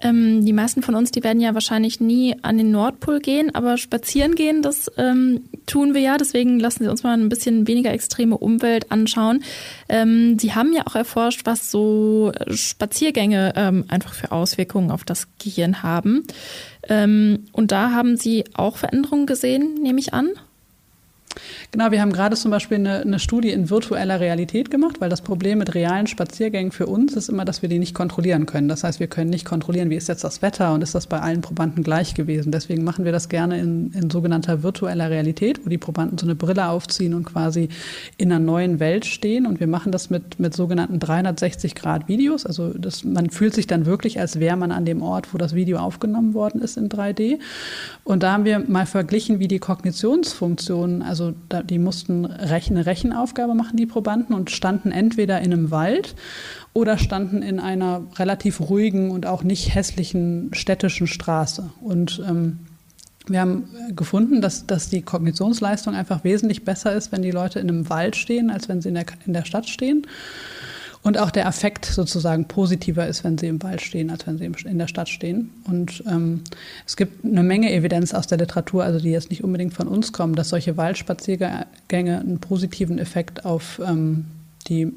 Ähm, 0.02 0.46
die 0.46 0.54
meisten 0.54 0.84
von 0.84 0.96
uns, 0.96 1.12
die 1.12 1.24
werden 1.24 1.42
ja 1.42 1.54
wahrscheinlich 1.54 2.00
nie 2.00 2.36
an 2.44 2.58
den 2.58 2.72
Nordpol 2.72 3.20
gehen, 3.20 3.54
aber 3.56 3.78
spazieren 3.78 4.36
gehen, 4.36 4.62
das 4.62 4.92
ähm, 4.98 5.46
tun 5.66 5.94
wir 5.94 6.02
ja. 6.02 6.18
Deswegen 6.18 6.60
lassen 6.60 6.84
Sie 6.84 6.90
uns 6.90 7.04
mal 7.04 7.18
ein 7.18 7.30
bisschen 7.30 7.68
weniger 7.68 7.92
extreme 7.92 8.38
Umwelt 8.38 8.92
anschauen. 8.92 9.44
Ähm, 9.90 10.38
Sie 10.40 10.54
haben 10.54 10.74
ja 10.74 10.86
auch 10.86 10.96
erforscht, 10.96 11.42
was 11.46 11.72
so 11.72 12.32
Spaziergänge 12.50 13.54
ähm, 13.56 13.86
einfach 13.88 14.14
für 14.14 14.32
Auswirkungen 14.32 14.92
auf 14.92 15.04
das 15.04 15.28
Gehirn 15.40 15.82
haben. 15.82 16.24
Ähm, 16.88 17.46
und 17.52 17.72
da 17.72 17.92
haben 17.92 18.18
Sie 18.18 18.46
auch 18.54 18.78
Veränderungen 18.78 19.26
gesehen, 19.26 19.76
nehme 19.82 20.00
ich 20.00 20.14
an. 20.14 20.30
Genau, 21.72 21.92
wir 21.92 22.00
haben 22.00 22.14
gerade 22.14 22.38
zum 22.38 22.50
Beispiel 22.50 22.78
eine, 22.78 23.02
eine, 23.02 23.20
Studie 23.20 23.52
in 23.52 23.70
virtueller 23.70 24.22
Realität 24.22 24.72
gemacht, 24.72 25.02
weil 25.02 25.10
das 25.10 25.22
Problem 25.22 25.58
mit 25.58 25.76
realen 25.76 26.08
Spaziergängen 26.08 26.72
für 26.72 26.88
uns 26.88 27.14
ist 27.18 27.28
immer, 27.28 27.44
dass 27.44 27.62
wir 27.62 27.68
die 27.68 27.78
nicht 27.78 27.94
kontrollieren 27.94 28.46
können. 28.46 28.70
Das 28.70 28.86
heißt, 28.86 29.02
wir 29.02 29.08
können 29.08 29.30
nicht 29.30 29.44
kontrollieren, 29.44 29.90
wie 29.90 29.96
ist 29.96 30.08
jetzt 30.08 30.24
das 30.24 30.42
Wetter 30.42 30.74
und 30.74 30.82
ist 30.82 30.96
das 30.96 31.08
bei 31.08 31.20
allen 31.20 31.42
Probanden 31.42 31.84
gleich 31.84 32.14
gewesen. 32.14 32.54
Deswegen 32.54 32.86
machen 32.86 33.04
wir 33.04 33.12
das 33.12 33.28
gerne 33.28 33.60
in, 33.60 33.92
in 33.92 34.10
sogenannter 34.10 34.64
virtueller 34.64 35.10
Realität, 35.10 35.66
wo 35.66 35.70
die 35.70 35.78
Probanden 35.78 36.18
so 36.18 36.26
eine 36.26 36.36
Brille 36.36 36.70
aufziehen 36.70 37.14
und 37.14 37.26
quasi 37.26 37.68
in 38.16 38.32
einer 38.32 38.44
neuen 38.44 38.80
Welt 38.80 39.06
stehen. 39.06 39.46
Und 39.46 39.60
wir 39.60 39.68
machen 39.68 39.92
das 39.92 40.10
mit, 40.10 40.40
mit 40.40 40.56
sogenannten 40.56 41.00
360-Grad-Videos. 41.00 42.46
Also 42.46 42.70
das, 42.70 43.04
man 43.04 43.30
fühlt 43.30 43.54
sich 43.54 43.68
dann 43.68 43.86
wirklich, 43.86 44.22
als 44.22 44.40
wäre 44.40 44.56
man 44.56 44.72
an 44.72 44.86
dem 44.86 45.02
Ort, 45.02 45.34
wo 45.34 45.38
das 45.38 45.54
Video 45.54 45.80
aufgenommen 45.80 46.34
worden 46.34 46.62
ist 46.62 46.78
in 46.78 46.88
3D. 46.88 47.40
Und 48.06 48.24
da 48.24 48.32
haben 48.32 48.46
wir 48.46 48.60
mal 48.60 48.86
verglichen, 48.86 49.40
wie 49.40 49.50
die 49.50 49.60
Kognitionsfunktionen, 49.60 51.02
also 51.02 51.34
da, 51.50 51.57
die 51.64 51.80
mussten 51.80 52.26
eine 52.26 52.86
Rechenaufgabe 52.86 53.54
machen, 53.54 53.78
die 53.78 53.86
Probanden, 53.86 54.36
und 54.36 54.52
standen 54.52 54.92
entweder 54.92 55.40
in 55.42 55.54
einem 55.54 55.72
Wald 55.72 56.16
oder 56.74 56.98
standen 56.98 57.42
in 57.42 57.60
einer 57.60 58.04
relativ 58.18 58.60
ruhigen 58.60 59.12
und 59.12 59.26
auch 59.26 59.44
nicht 59.44 59.74
hässlichen 59.74 60.50
städtischen 60.54 61.08
Straße. 61.08 61.70
Und 61.82 62.22
ähm, 62.28 62.60
wir 63.28 63.42
haben 63.42 63.68
gefunden, 63.96 64.42
dass, 64.42 64.68
dass 64.68 64.90
die 64.90 65.02
Kognitionsleistung 65.02 65.94
einfach 65.94 66.24
wesentlich 66.24 66.64
besser 66.64 66.94
ist, 66.94 67.12
wenn 67.12 67.22
die 67.22 67.32
Leute 67.32 67.60
in 67.60 67.70
einem 67.70 67.90
Wald 67.90 68.16
stehen, 68.16 68.50
als 68.50 68.70
wenn 68.70 68.82
sie 68.82 68.90
in 68.90 68.96
der, 68.96 69.06
in 69.26 69.34
der 69.34 69.46
Stadt 69.46 69.68
stehen. 69.68 70.08
Und 71.08 71.18
auch 71.18 71.32
der 71.32 71.48
Affekt 71.48 71.86
sozusagen 71.86 72.50
positiver 72.50 73.08
ist, 73.08 73.24
wenn 73.24 73.38
sie 73.38 73.48
im 73.48 73.64
Wald 73.64 73.80
stehen, 73.80 74.10
als 74.10 74.28
wenn 74.28 74.38
sie 74.38 74.44
in 74.68 74.78
der 74.78 74.90
Stadt 74.90 75.08
stehen. 75.08 75.52
Und 75.64 76.04
ähm, 76.06 76.42
es 76.86 76.98
gibt 76.98 77.24
eine 77.24 77.44
Menge 77.44 77.72
Evidenz 77.72 78.14
aus 78.14 78.28
der 78.28 78.38
Literatur, 78.38 78.84
also 78.84 79.00
die 79.00 79.12
jetzt 79.12 79.30
nicht 79.30 79.42
unbedingt 79.42 79.74
von 79.74 79.88
uns 79.88 80.12
kommen, 80.12 80.36
dass 80.36 80.50
solche 80.50 80.76
Waldspaziergänge 80.76 82.20
einen 82.20 82.40
positiven 82.40 83.00
Effekt 83.00 83.46
auf 83.46 83.80
ähm, 83.88 84.26
die 84.68 84.92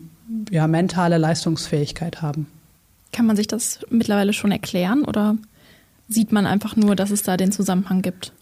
ja, 0.50 0.66
mentale 0.66 1.16
Leistungsfähigkeit 1.16 2.20
haben. 2.22 2.48
Kann 3.12 3.26
man 3.26 3.36
sich 3.36 3.46
das 3.46 3.78
mittlerweile 3.88 4.32
schon 4.32 4.50
erklären 4.50 5.04
oder 5.04 5.36
sieht 6.08 6.32
man 6.32 6.44
einfach 6.44 6.74
nur, 6.74 6.96
dass 6.96 7.12
es 7.12 7.22
da 7.22 7.36
den 7.36 7.52
Zusammenhang 7.52 8.02
gibt? 8.02 8.32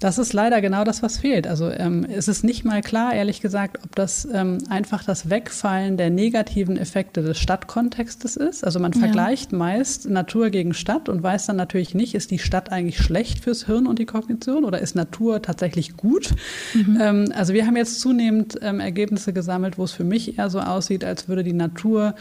Das 0.00 0.18
ist 0.18 0.32
leider 0.32 0.60
genau 0.60 0.84
das, 0.84 1.02
was 1.02 1.18
fehlt. 1.18 1.46
Also 1.46 1.70
ähm, 1.70 2.04
es 2.04 2.28
ist 2.28 2.44
nicht 2.44 2.64
mal 2.64 2.82
klar, 2.82 3.14
ehrlich 3.14 3.40
gesagt, 3.40 3.78
ob 3.84 3.94
das 3.96 4.28
ähm, 4.32 4.58
einfach 4.68 5.04
das 5.04 5.30
Wegfallen 5.30 5.96
der 5.96 6.10
negativen 6.10 6.76
Effekte 6.76 7.22
des 7.22 7.38
Stadtkontextes 7.38 8.36
ist. 8.36 8.64
Also 8.64 8.78
man 8.78 8.92
ja. 8.92 9.00
vergleicht 9.00 9.52
meist 9.52 10.08
Natur 10.08 10.50
gegen 10.50 10.74
Stadt 10.74 11.08
und 11.08 11.22
weiß 11.22 11.46
dann 11.46 11.56
natürlich 11.56 11.94
nicht, 11.94 12.14
ist 12.14 12.30
die 12.30 12.38
Stadt 12.38 12.72
eigentlich 12.72 12.98
schlecht 12.98 13.40
fürs 13.40 13.66
Hirn 13.66 13.86
und 13.86 13.98
die 13.98 14.06
Kognition 14.06 14.64
oder 14.64 14.80
ist 14.80 14.94
Natur 14.94 15.42
tatsächlich 15.42 15.96
gut? 15.96 16.34
Mhm. 16.74 16.98
Ähm, 17.00 17.32
also 17.34 17.54
wir 17.54 17.66
haben 17.66 17.76
jetzt 17.76 18.00
zunehmend 18.00 18.58
ähm, 18.62 18.80
Ergebnisse 18.80 19.32
gesammelt, 19.32 19.78
wo 19.78 19.84
es 19.84 19.92
für 19.92 20.04
mich 20.04 20.38
eher 20.38 20.50
so 20.50 20.60
aussieht, 20.60 21.04
als 21.04 21.28
würde 21.28 21.44
die 21.44 21.52
Natur 21.52 22.14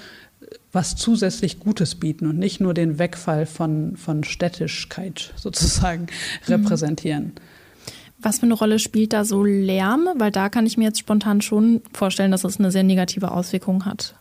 was 0.71 0.95
zusätzlich 0.95 1.59
Gutes 1.59 1.95
bieten 1.95 2.27
und 2.27 2.37
nicht 2.37 2.59
nur 2.59 2.73
den 2.73 2.99
Wegfall 2.99 3.45
von, 3.45 3.95
von 3.95 4.23
Städtischkeit 4.23 5.33
sozusagen 5.35 6.03
mhm. 6.03 6.53
repräsentieren. 6.53 7.31
Was 8.25 8.39
für 8.39 8.47
eine 8.47 8.55
Rolle 8.55 8.79
spielt 8.79 9.13
da 9.13 9.23
so 9.23 9.43
Lärm? 9.43 10.09
Weil 10.15 10.31
da 10.31 10.49
kann 10.49 10.65
ich 10.65 10.77
mir 10.77 10.85
jetzt 10.85 10.97
spontan 10.97 11.41
schon 11.41 11.83
vorstellen, 11.93 12.31
dass 12.31 12.43
es 12.43 12.57
eine 12.57 12.71
sehr 12.71 12.81
negative 12.81 13.29
Auswirkung 13.29 13.85
hat. 13.85 14.15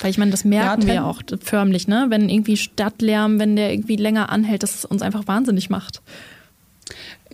Weil 0.00 0.10
ich 0.10 0.18
meine, 0.18 0.32
das 0.32 0.44
merken 0.44 0.82
ja, 0.82 0.94
wir 0.94 1.04
auch 1.04 1.22
förmlich, 1.40 1.86
ne? 1.86 2.06
Wenn 2.08 2.28
irgendwie 2.28 2.56
Stadtlärm, 2.56 3.38
wenn 3.38 3.54
der 3.54 3.72
irgendwie 3.72 3.94
länger 3.94 4.30
anhält, 4.30 4.64
dass 4.64 4.74
es 4.74 4.84
uns 4.84 5.02
einfach 5.02 5.28
wahnsinnig 5.28 5.70
macht. 5.70 6.02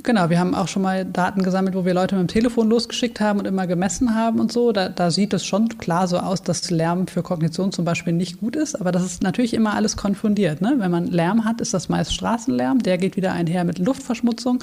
Genau, 0.07 0.29
wir 0.29 0.39
haben 0.39 0.55
auch 0.55 0.69
schon 0.69 0.83
mal 0.83 1.07
Daten 1.07 1.43
gesammelt, 1.43 1.75
wo 1.75 1.87
wir 1.87 1.95
Leute 1.95 2.15
mit 2.15 2.29
dem 2.29 2.33
Telefon 2.33 2.69
losgeschickt 2.69 3.21
haben 3.21 3.39
und 3.39 3.47
immer 3.47 3.67
gemessen 3.67 4.15
haben 4.15 4.39
und 4.39 4.53
so. 4.53 4.71
Da, 4.71 4.91
da 4.91 5.11
sieht 5.11 5.33
es 5.33 5.47
schon 5.47 5.79
klar 5.79 6.09
so 6.09 6.19
aus, 6.19 6.43
dass 6.43 6.71
Lärm 6.71 7.07
für 7.07 7.23
Kognition 7.23 7.73
zum 7.73 7.87
Beispiel 7.87 8.13
nicht 8.13 8.39
gut 8.39 8.55
ist. 8.55 8.79
Aber 8.79 8.93
das 8.93 9.03
ist 9.03 9.23
natürlich 9.23 9.55
immer 9.55 9.73
alles 9.73 9.97
konfundiert. 9.97 10.61
Ne? 10.61 10.75
Wenn 10.77 10.91
man 10.91 11.07
Lärm 11.07 11.47
hat, 11.47 11.63
ist 11.63 11.73
das 11.73 11.89
meist 11.89 12.13
Straßenlärm. 12.13 12.81
Der 12.81 12.99
geht 12.99 13.17
wieder 13.17 13.33
einher 13.33 13.65
mit 13.65 13.79
Luftverschmutzung. 13.79 14.63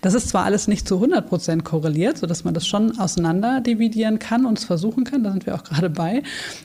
Das 0.00 0.14
ist 0.14 0.30
zwar 0.30 0.46
alles 0.46 0.68
nicht 0.68 0.88
zu 0.88 0.94
100 0.94 1.28
Prozent 1.28 1.66
korreliert, 1.66 2.16
sodass 2.16 2.44
man 2.44 2.54
das 2.54 2.66
schon 2.66 2.98
auseinander 2.98 3.60
dividieren 3.60 4.18
kann 4.18 4.46
und 4.46 4.56
es 4.56 4.64
versuchen 4.64 5.04
kann. 5.04 5.22
Da 5.22 5.32
sind 5.32 5.44
wir 5.44 5.54
auch 5.54 5.64
gerade 5.64 5.90
bei. 5.90 6.22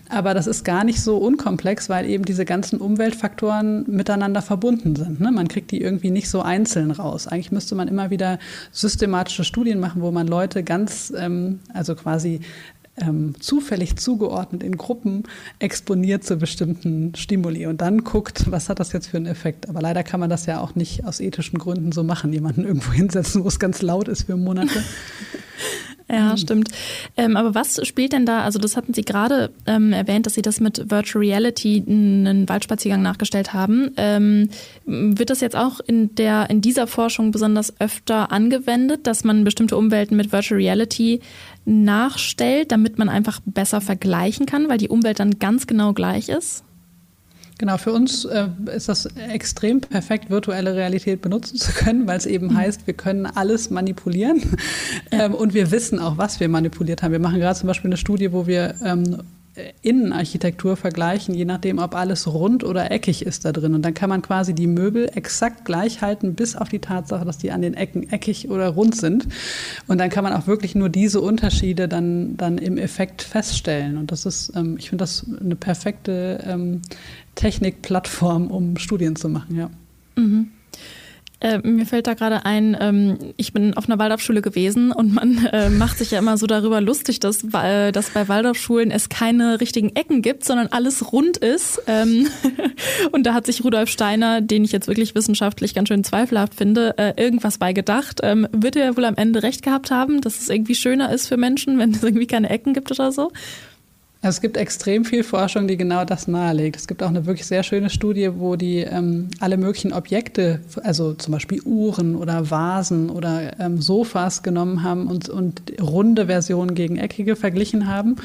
Aber 0.07 0.33
das 0.33 0.47
ist 0.47 0.63
gar 0.63 0.85
nicht 0.85 1.01
so 1.01 1.17
unkomplex, 1.17 1.89
weil 1.89 2.05
eben 2.05 2.23
diese 2.23 2.45
ganzen 2.45 2.79
Umweltfaktoren 2.79 3.83
miteinander 3.85 4.41
verbunden 4.41 4.95
sind. 4.95 5.19
Ne? 5.19 5.29
Man 5.29 5.49
kriegt 5.49 5.71
die 5.71 5.81
irgendwie 5.81 6.09
nicht 6.09 6.29
so 6.29 6.41
einzeln 6.41 6.91
raus. 6.91 7.27
Eigentlich 7.27 7.51
müsste 7.51 7.75
man 7.75 7.89
immer 7.89 8.12
wieder 8.13 8.39
systematische 8.71 9.43
Studien 9.43 9.79
machen, 9.79 10.01
wo 10.01 10.11
man 10.11 10.27
Leute 10.27 10.63
ganz, 10.63 11.11
ähm, 11.17 11.59
also 11.73 11.95
quasi 11.95 12.39
ähm, 12.97 13.33
zufällig 13.39 13.95
zugeordnet 13.95 14.61
in 14.61 14.77
Gruppen 14.77 15.23
exponiert 15.59 16.23
zu 16.23 16.37
bestimmten 16.37 17.15
Stimuli 17.15 17.65
und 17.65 17.81
dann 17.81 18.03
guckt, 18.03 18.51
was 18.51 18.69
hat 18.69 18.79
das 18.79 18.93
jetzt 18.93 19.07
für 19.07 19.17
einen 19.17 19.25
Effekt. 19.25 19.67
Aber 19.67 19.81
leider 19.81 20.03
kann 20.03 20.19
man 20.19 20.29
das 20.29 20.45
ja 20.45 20.59
auch 20.59 20.75
nicht 20.75 21.05
aus 21.05 21.19
ethischen 21.19 21.57
Gründen 21.57 21.91
so 21.91 22.03
machen, 22.03 22.31
jemanden 22.33 22.63
irgendwo 22.65 22.91
hinsetzen, 22.93 23.43
wo 23.43 23.47
es 23.47 23.59
ganz 23.59 23.81
laut 23.81 24.07
ist 24.07 24.23
für 24.23 24.37
Monate. 24.37 24.83
Ja, 26.09 26.31
mhm. 26.31 26.37
stimmt. 26.37 26.69
Ähm, 27.17 27.37
aber 27.37 27.55
was 27.55 27.85
spielt 27.87 28.13
denn 28.13 28.25
da, 28.25 28.41
also 28.41 28.59
das 28.59 28.75
hatten 28.75 28.93
Sie 28.93 29.03
gerade 29.03 29.51
ähm, 29.65 29.93
erwähnt, 29.93 30.25
dass 30.25 30.33
Sie 30.33 30.41
das 30.41 30.59
mit 30.59 30.91
Virtual 30.91 31.23
Reality 31.23 31.83
einen 31.87 32.47
Waldspaziergang 32.49 33.01
nachgestellt 33.01 33.53
haben. 33.53 33.91
Ähm, 33.97 34.49
wird 34.85 35.29
das 35.29 35.41
jetzt 35.41 35.55
auch 35.55 35.79
in, 35.79 36.13
der, 36.15 36.49
in 36.49 36.61
dieser 36.61 36.87
Forschung 36.87 37.31
besonders 37.31 37.79
öfter 37.79 38.31
angewendet, 38.31 39.07
dass 39.07 39.23
man 39.23 39.43
bestimmte 39.43 39.77
Umwelten 39.77 40.15
mit 40.15 40.31
Virtual 40.31 40.59
Reality 40.59 41.21
nachstellt, 41.65 42.71
damit 42.71 42.97
man 42.97 43.09
einfach 43.09 43.39
besser 43.45 43.81
vergleichen 43.81 44.45
kann, 44.45 44.69
weil 44.69 44.77
die 44.77 44.89
Umwelt 44.89 45.19
dann 45.19 45.39
ganz 45.39 45.67
genau 45.67 45.93
gleich 45.93 46.29
ist? 46.29 46.63
Genau, 47.59 47.77
für 47.77 47.93
uns 47.93 48.25
äh, 48.25 48.47
ist 48.75 48.89
das 48.89 49.05
extrem 49.05 49.79
perfekt, 49.81 50.29
virtuelle 50.29 50.75
Realität 50.75 51.21
benutzen 51.21 51.57
zu 51.57 51.71
können, 51.71 52.07
weil 52.07 52.17
es 52.17 52.25
eben 52.25 52.47
mhm. 52.47 52.57
heißt, 52.57 52.87
wir 52.87 52.93
können 52.93 53.25
alles 53.25 53.69
manipulieren 53.69 54.41
ähm, 55.11 55.33
und 55.33 55.53
wir 55.53 55.71
wissen 55.71 55.99
auch, 55.99 56.17
was 56.17 56.39
wir 56.39 56.49
manipuliert 56.49 57.03
haben. 57.03 57.11
Wir 57.11 57.19
machen 57.19 57.39
gerade 57.39 57.57
zum 57.57 57.67
Beispiel 57.67 57.89
eine 57.89 57.97
Studie, 57.97 58.31
wo 58.31 58.47
wir 58.47 58.75
ähm, 58.83 59.21
Innenarchitektur 59.83 60.75
vergleichen, 60.75 61.35
je 61.35 61.45
nachdem, 61.45 61.77
ob 61.77 61.93
alles 61.93 62.27
rund 62.27 62.63
oder 62.63 62.89
eckig 62.89 63.23
ist 63.23 63.45
da 63.45 63.51
drin. 63.51 63.75
Und 63.75 63.83
dann 63.83 63.93
kann 63.93 64.09
man 64.09 64.23
quasi 64.23 64.55
die 64.55 64.65
Möbel 64.65 65.11
exakt 65.13 65.63
gleich 65.65 66.01
halten, 66.01 66.33
bis 66.33 66.55
auf 66.55 66.69
die 66.69 66.79
Tatsache, 66.79 67.23
dass 67.23 67.37
die 67.37 67.51
an 67.51 67.61
den 67.61 67.75
Ecken 67.75 68.09
eckig 68.11 68.49
oder 68.49 68.69
rund 68.69 68.95
sind. 68.95 69.27
Und 69.87 69.99
dann 69.99 70.09
kann 70.09 70.23
man 70.23 70.33
auch 70.33 70.47
wirklich 70.47 70.73
nur 70.73 70.89
diese 70.89 71.21
Unterschiede 71.21 71.87
dann, 71.87 72.35
dann 72.35 72.57
im 72.57 72.77
Effekt 72.77 73.21
feststellen. 73.21 73.97
Und 73.97 74.11
das 74.11 74.25
ist, 74.25 74.53
ähm, 74.55 74.77
ich 74.79 74.89
finde 74.89 75.03
das 75.03 75.25
eine 75.39 75.55
perfekte 75.55 76.43
ähm, 76.47 76.81
Technikplattform, 77.35 78.47
um 78.47 78.77
Studien 78.77 79.15
zu 79.15 79.29
machen, 79.29 79.55
ja. 79.55 79.69
Mhm. 80.15 80.49
Äh, 81.43 81.59
mir 81.59 81.85
fällt 81.85 82.07
da 82.07 82.13
gerade 82.13 82.45
ein, 82.45 82.77
ähm, 82.79 83.17
ich 83.35 83.51
bin 83.51 83.75
auf 83.75 83.89
einer 83.89 83.99
Waldorfschule 83.99 84.41
gewesen 84.41 84.93
und 84.93 85.13
man 85.13 85.45
äh, 85.51 85.69
macht 85.69 85.97
sich 85.97 86.11
ja 86.11 86.19
immer 86.19 86.37
so 86.37 86.47
darüber 86.47 86.79
lustig, 86.79 87.19
dass, 87.19 87.43
äh, 87.43 87.91
dass 87.91 88.11
bei 88.11 88.29
Waldorfschulen 88.29 88.91
es 88.91 89.09
keine 89.09 89.59
richtigen 89.59 89.93
Ecken 89.93 90.21
gibt, 90.21 90.45
sondern 90.45 90.67
alles 90.67 91.11
rund 91.11 91.35
ist. 91.35 91.81
Ähm, 91.87 92.29
und 93.11 93.25
da 93.25 93.33
hat 93.33 93.45
sich 93.45 93.61
Rudolf 93.61 93.89
Steiner, 93.89 94.39
den 94.39 94.63
ich 94.63 94.71
jetzt 94.71 94.87
wirklich 94.87 95.15
wissenschaftlich 95.15 95.75
ganz 95.75 95.89
schön 95.89 96.05
zweifelhaft 96.05 96.55
finde, 96.55 96.97
äh, 96.97 97.13
irgendwas 97.21 97.57
bei 97.57 97.73
gedacht. 97.73 98.21
Ähm, 98.23 98.47
wird 98.53 98.77
er 98.77 98.95
wohl 98.95 99.03
am 99.03 99.15
Ende 99.15 99.43
recht 99.43 99.63
gehabt 99.63 99.91
haben, 99.91 100.21
dass 100.21 100.39
es 100.39 100.47
irgendwie 100.47 100.75
schöner 100.75 101.11
ist 101.11 101.27
für 101.27 101.35
Menschen, 101.35 101.77
wenn 101.77 101.91
es 101.91 102.01
irgendwie 102.01 102.27
keine 102.27 102.49
Ecken 102.49 102.73
gibt 102.73 102.89
oder 102.89 103.11
so? 103.11 103.33
Es 104.25 104.39
gibt 104.39 104.55
extrem 104.55 105.03
viel 105.03 105.21
Forschung, 105.21 105.67
die 105.67 105.75
genau 105.75 106.05
das 106.05 106.29
nahelegt. 106.29 106.77
Es 106.77 106.87
gibt 106.87 107.03
auch 107.03 107.09
eine 107.09 107.25
wirklich 107.25 107.45
sehr 107.45 107.61
schöne 107.61 107.89
Studie, 107.89 108.29
wo 108.33 108.55
die 108.55 108.77
ähm, 108.77 109.27
alle 109.41 109.57
möglichen 109.57 109.91
Objekte, 109.91 110.61
also 110.81 111.13
zum 111.13 111.33
Beispiel 111.33 111.61
Uhren 111.63 112.15
oder 112.15 112.49
Vasen 112.49 113.09
oder 113.09 113.59
ähm, 113.59 113.81
Sofas 113.81 114.41
genommen 114.41 114.81
haben 114.81 115.07
und, 115.07 115.27
und 115.27 115.61
runde 115.81 116.27
Versionen 116.27 116.73
gegen 116.73 116.95
eckige 116.95 117.35
verglichen 117.35 117.87
haben 117.87 118.15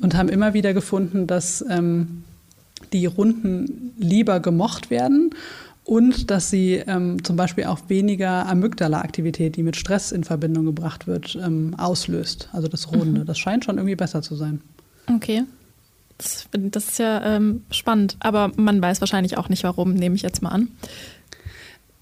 und 0.00 0.14
haben 0.14 0.28
immer 0.28 0.54
wieder 0.54 0.72
gefunden, 0.72 1.26
dass 1.26 1.64
ähm, 1.68 2.22
die 2.92 3.06
Runden 3.06 3.92
lieber 3.98 4.38
gemocht 4.38 4.88
werden 4.88 5.30
und 5.82 6.30
dass 6.30 6.48
sie 6.48 6.74
ähm, 6.86 7.24
zum 7.24 7.34
Beispiel 7.34 7.64
auch 7.64 7.80
weniger 7.88 8.46
Amygdala-Aktivität, 8.46 9.56
die 9.56 9.64
mit 9.64 9.74
Stress 9.74 10.12
in 10.12 10.22
Verbindung 10.22 10.64
gebracht 10.64 11.08
wird, 11.08 11.36
ähm, 11.42 11.74
auslöst. 11.76 12.50
Also 12.52 12.68
das 12.68 12.92
Runde. 12.92 13.22
Mhm. 13.22 13.26
Das 13.26 13.36
scheint 13.36 13.64
schon 13.64 13.78
irgendwie 13.78 13.96
besser 13.96 14.22
zu 14.22 14.36
sein. 14.36 14.60
Okay. 15.06 15.44
Das, 16.18 16.48
das 16.52 16.88
ist 16.88 16.98
ja 16.98 17.36
ähm, 17.36 17.64
spannend, 17.70 18.16
aber 18.20 18.52
man 18.56 18.80
weiß 18.80 19.00
wahrscheinlich 19.00 19.36
auch 19.36 19.48
nicht 19.48 19.64
warum, 19.64 19.94
nehme 19.94 20.14
ich 20.14 20.22
jetzt 20.22 20.42
mal 20.42 20.50
an. 20.50 20.68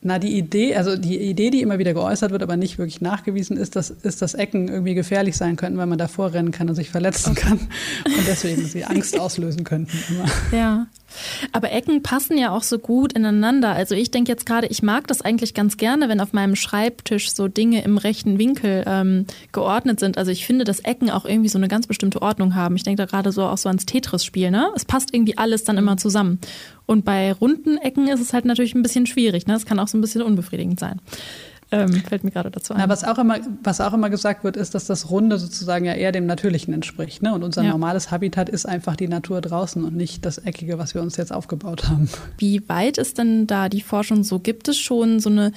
Na, 0.05 0.19
die 0.19 0.37
Idee, 0.37 0.75
also 0.75 0.97
die 0.97 1.17
Idee, 1.17 1.51
die 1.51 1.63
immer 1.63 1.79
wieder 1.79 1.95
geäußert 1.95 2.33
wird, 2.33 2.43
aber 2.43 2.57
nicht 2.57 2.77
wirklich 2.77 3.01
nachgewiesen 3.01 3.57
ist, 3.57 3.77
dass, 3.77 3.91
ist, 3.91 4.21
dass 4.21 4.35
Ecken 4.35 4.67
irgendwie 4.67 4.95
gefährlich 4.95 5.37
sein 5.37 5.55
könnten, 5.55 5.79
weil 5.79 5.87
man 5.87 5.97
davor 5.97 6.33
rennen 6.33 6.51
kann 6.51 6.69
und 6.69 6.75
sich 6.75 6.91
verletzen 6.91 7.37
kann 7.37 7.53
und 8.05 8.27
deswegen 8.27 8.65
sie 8.65 8.85
Angst 8.85 9.17
auslösen 9.17 9.63
könnten. 9.63 9.97
Immer. 10.09 10.25
Ja. 10.59 10.87
Aber 11.53 11.71
Ecken 11.71 12.03
passen 12.03 12.39
ja 12.39 12.51
auch 12.51 12.63
so 12.63 12.79
gut 12.79 13.13
ineinander. 13.13 13.71
Also 13.71 13.95
ich 13.95 14.11
denke 14.11 14.33
jetzt 14.33 14.47
gerade, 14.47 14.67
ich 14.67 14.83
mag 14.83 15.07
das 15.07 15.21
eigentlich 15.21 15.55
ganz 15.55 15.77
gerne, 15.77 16.09
wenn 16.09 16.21
auf 16.21 16.33
meinem 16.33 16.57
Schreibtisch 16.57 17.33
so 17.33 17.49
Dinge 17.49 17.85
im 17.85 17.99
rechten 17.99 18.39
Winkel 18.39 18.83
ähm, 18.87 19.27
geordnet 19.53 20.01
sind. 20.01 20.19
Also 20.19 20.31
ich 20.31 20.47
finde, 20.47 20.65
dass 20.65 20.81
Ecken 20.81 21.11
auch 21.11 21.25
irgendwie 21.25 21.49
so 21.49 21.59
eine 21.59 21.69
ganz 21.69 21.87
bestimmte 21.87 22.23
Ordnung 22.23 22.55
haben. 22.55 22.77
Ich 22.77 22.83
denke 22.83 23.03
da 23.03 23.07
gerade 23.07 23.31
so 23.31 23.45
auch 23.45 23.59
so 23.59 23.69
ans 23.69 23.87
Tetris-Spiel. 23.87 24.51
Ne? 24.51 24.69
Es 24.75 24.85
passt 24.85 25.15
irgendwie 25.15 25.39
alles 25.39 25.65
dann 25.65 25.79
immer 25.79 25.97
zusammen. 25.97 26.39
Und 26.93 27.07
bei 27.07 27.33
runden 27.33 27.79
Ecken 27.79 28.07
ist 28.07 28.21
es 28.21 28.35
halt 28.35 28.45
natürlich 28.45 28.75
ein 28.75 28.83
bisschen 28.83 29.07
schwierig. 29.07 29.47
Ne? 29.47 29.55
Es 29.55 29.65
kann 29.65 29.79
auch 29.79 29.89
so 29.89 29.97
ein 29.97 30.03
bisschen 30.03 30.21
unbefriedigend 30.21 30.79
sein. 30.79 31.01
Ähm, 31.71 31.91
fällt 31.91 32.23
mir 32.23 32.31
gerade 32.31 32.51
dazu 32.51 32.75
ein. 32.75 32.81
Na, 32.81 32.89
was, 32.91 33.03
auch 33.03 33.17
immer, 33.17 33.39
was 33.63 33.81
auch 33.81 33.95
immer 33.95 34.11
gesagt 34.11 34.45
wird, 34.45 34.59
ist, 34.59 34.75
dass 34.75 34.85
das 34.85 35.09
Runde 35.09 35.39
sozusagen 35.39 35.87
ja 35.87 35.95
eher 35.95 36.13
dem 36.13 36.27
Natürlichen 36.27 36.75
entspricht. 36.75 37.23
Ne? 37.23 37.33
Und 37.33 37.45
unser 37.45 37.63
ja. 37.63 37.71
normales 37.71 38.11
Habitat 38.11 38.51
ist 38.51 38.67
einfach 38.67 38.95
die 38.95 39.09
Natur 39.09 39.41
draußen 39.41 39.83
und 39.83 39.97
nicht 39.97 40.27
das 40.27 40.37
Eckige, 40.37 40.79
was 40.79 40.95
wir 40.95 41.01
uns 41.01 41.17
jetzt 41.17 41.33
aufgebaut 41.33 41.89
haben. 41.89 42.11
Wie 42.37 42.69
weit 42.69 42.99
ist 42.99 43.17
denn 43.17 43.47
da 43.47 43.71
die 43.71 43.81
Forschung 43.81 44.23
so? 44.23 44.39
Gibt 44.39 44.69
es 44.69 44.77
schon 44.77 45.19
so 45.19 45.31
eine 45.31 45.53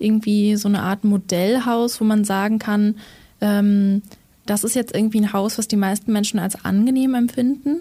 irgendwie 0.00 0.56
so 0.56 0.66
eine 0.66 0.82
Art 0.82 1.04
Modellhaus, 1.04 2.00
wo 2.00 2.04
man 2.04 2.24
sagen 2.24 2.58
kann, 2.58 2.96
ähm, 3.40 4.02
das 4.44 4.64
ist 4.64 4.74
jetzt 4.74 4.92
irgendwie 4.92 5.20
ein 5.20 5.32
Haus, 5.32 5.56
was 5.56 5.68
die 5.68 5.76
meisten 5.76 6.12
Menschen 6.12 6.40
als 6.40 6.64
angenehm 6.64 7.14
empfinden? 7.14 7.76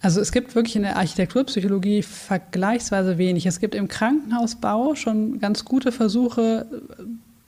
Also 0.00 0.20
es 0.20 0.30
gibt 0.30 0.54
wirklich 0.54 0.76
in 0.76 0.82
der 0.82 0.96
Architekturpsychologie 0.96 2.02
vergleichsweise 2.02 3.18
wenig. 3.18 3.46
Es 3.46 3.58
gibt 3.58 3.74
im 3.74 3.88
Krankenhausbau 3.88 4.94
schon 4.94 5.40
ganz 5.40 5.64
gute 5.64 5.90
Versuche, 5.90 6.66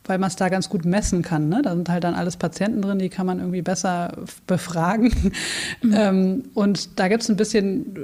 weil 0.04 0.18
man 0.18 0.28
es 0.28 0.34
da 0.34 0.48
ganz 0.48 0.68
gut 0.68 0.84
messen 0.84 1.22
kann. 1.22 1.48
Ne? 1.48 1.62
Da 1.62 1.76
sind 1.76 1.88
halt 1.88 2.02
dann 2.02 2.14
alles 2.14 2.36
Patienten 2.36 2.82
drin, 2.82 2.98
die 2.98 3.08
kann 3.08 3.26
man 3.26 3.38
irgendwie 3.38 3.62
besser 3.62 4.12
befragen. 4.46 5.32
Mhm. 5.82 5.94
Ähm, 5.94 6.44
und 6.54 6.98
da 6.98 7.08
gibt 7.08 7.22
es 7.22 7.30
ein 7.30 7.36
bisschen 7.36 7.96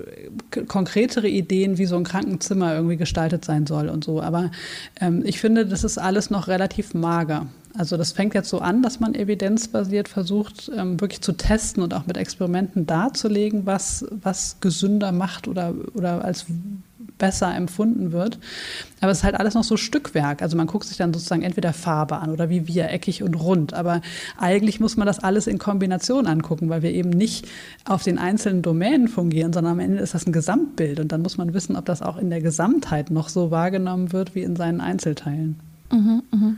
konkretere 0.68 1.28
Ideen, 1.28 1.78
wie 1.78 1.86
so 1.86 1.96
ein 1.96 2.04
Krankenzimmer 2.04 2.74
irgendwie 2.74 2.96
gestaltet 2.96 3.44
sein 3.44 3.66
soll 3.66 3.88
und 3.88 4.04
so. 4.04 4.22
Aber 4.22 4.50
ähm, 5.00 5.22
ich 5.26 5.40
finde, 5.40 5.66
das 5.66 5.82
ist 5.82 5.98
alles 5.98 6.30
noch 6.30 6.48
relativ 6.48 6.94
mager. 6.94 7.46
Also 7.76 7.96
das 7.96 8.12
fängt 8.12 8.34
jetzt 8.34 8.48
so 8.48 8.60
an, 8.60 8.82
dass 8.82 9.00
man 9.00 9.14
evidenzbasiert 9.14 10.08
versucht, 10.08 10.70
ähm, 10.76 11.00
wirklich 11.00 11.20
zu 11.20 11.32
testen 11.32 11.82
und 11.82 11.94
auch 11.94 12.06
mit 12.06 12.16
Experimenten 12.16 12.86
darzulegen, 12.86 13.66
was, 13.66 14.06
was 14.10 14.58
gesünder 14.60 15.12
macht 15.12 15.48
oder, 15.48 15.74
oder 15.94 16.24
als 16.24 16.46
besser 17.18 17.54
empfunden 17.54 18.12
wird. 18.12 18.38
Aber 19.00 19.10
es 19.10 19.18
ist 19.18 19.24
halt 19.24 19.36
alles 19.36 19.54
noch 19.54 19.64
so 19.64 19.76
Stückwerk. 19.76 20.42
Also 20.42 20.56
man 20.56 20.66
guckt 20.66 20.86
sich 20.86 20.96
dann 20.96 21.12
sozusagen 21.12 21.42
entweder 21.42 21.72
Farbe 21.72 22.16
an 22.16 22.30
oder 22.30 22.50
wie 22.50 22.66
wir, 22.66 22.90
eckig 22.90 23.22
und 23.22 23.34
rund. 23.34 23.74
Aber 23.74 24.00
eigentlich 24.38 24.80
muss 24.80 24.96
man 24.96 25.06
das 25.06 25.18
alles 25.18 25.46
in 25.46 25.58
Kombination 25.58 26.26
angucken, 26.26 26.68
weil 26.68 26.82
wir 26.82 26.92
eben 26.92 27.10
nicht 27.10 27.46
auf 27.84 28.02
den 28.02 28.18
einzelnen 28.18 28.62
Domänen 28.62 29.08
fungieren, 29.08 29.52
sondern 29.52 29.74
am 29.74 29.80
Ende 29.80 29.98
ist 29.98 30.14
das 30.14 30.26
ein 30.26 30.32
Gesamtbild. 30.32 31.00
Und 31.00 31.12
dann 31.12 31.22
muss 31.22 31.38
man 31.38 31.54
wissen, 31.54 31.76
ob 31.76 31.84
das 31.86 32.02
auch 32.02 32.16
in 32.16 32.30
der 32.30 32.40
Gesamtheit 32.40 33.10
noch 33.10 33.28
so 33.28 33.50
wahrgenommen 33.50 34.12
wird 34.12 34.34
wie 34.34 34.42
in 34.42 34.56
seinen 34.56 34.80
Einzelteilen. 34.80 35.58
Mhm, 35.90 36.22
mh. 36.30 36.52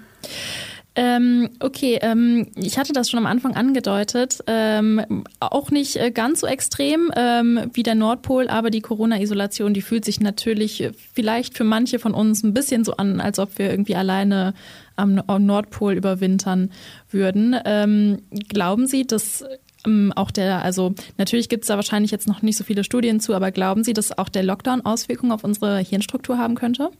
Ähm, 1.00 1.50
okay, 1.60 2.00
ähm, 2.02 2.48
ich 2.56 2.76
hatte 2.76 2.92
das 2.92 3.08
schon 3.08 3.18
am 3.18 3.26
Anfang 3.26 3.54
angedeutet. 3.54 4.40
Ähm, 4.48 5.24
auch 5.38 5.70
nicht 5.70 5.94
äh, 5.94 6.10
ganz 6.10 6.40
so 6.40 6.48
extrem 6.48 7.12
ähm, 7.14 7.70
wie 7.72 7.84
der 7.84 7.94
Nordpol, 7.94 8.48
aber 8.48 8.70
die 8.70 8.80
Corona-Isolation, 8.80 9.74
die 9.74 9.80
fühlt 9.80 10.04
sich 10.04 10.18
natürlich 10.18 10.82
äh, 10.82 10.90
vielleicht 11.14 11.56
für 11.56 11.62
manche 11.62 12.00
von 12.00 12.14
uns 12.14 12.42
ein 12.42 12.52
bisschen 12.52 12.84
so 12.84 12.96
an, 12.96 13.20
als 13.20 13.38
ob 13.38 13.60
wir 13.60 13.70
irgendwie 13.70 13.94
alleine 13.94 14.54
am, 14.96 15.22
Nordpol 15.38 15.94
überwintern 15.94 16.72
würden. 17.12 17.54
Ähm, 17.64 18.22
glauben 18.48 18.88
Sie, 18.88 19.06
dass 19.06 19.44
ähm, 19.86 20.12
auch 20.16 20.32
der, 20.32 20.64
also 20.64 20.96
natürlich 21.16 21.48
gibt 21.48 21.62
es 21.62 21.68
da 21.68 21.76
wahrscheinlich 21.76 22.10
jetzt 22.10 22.26
noch 22.26 22.42
nicht 22.42 22.58
so 22.58 22.64
viele 22.64 22.82
Studien 22.82 23.20
zu, 23.20 23.34
aber 23.34 23.52
glauben 23.52 23.84
Sie, 23.84 23.92
dass 23.92 24.18
auch 24.18 24.28
der 24.28 24.42
Lockdown 24.42 24.84
Auswirkungen 24.84 25.30
auf 25.30 25.44
unsere 25.44 25.78
Hirnstruktur 25.78 26.38
haben 26.38 26.56
könnte? 26.56 26.90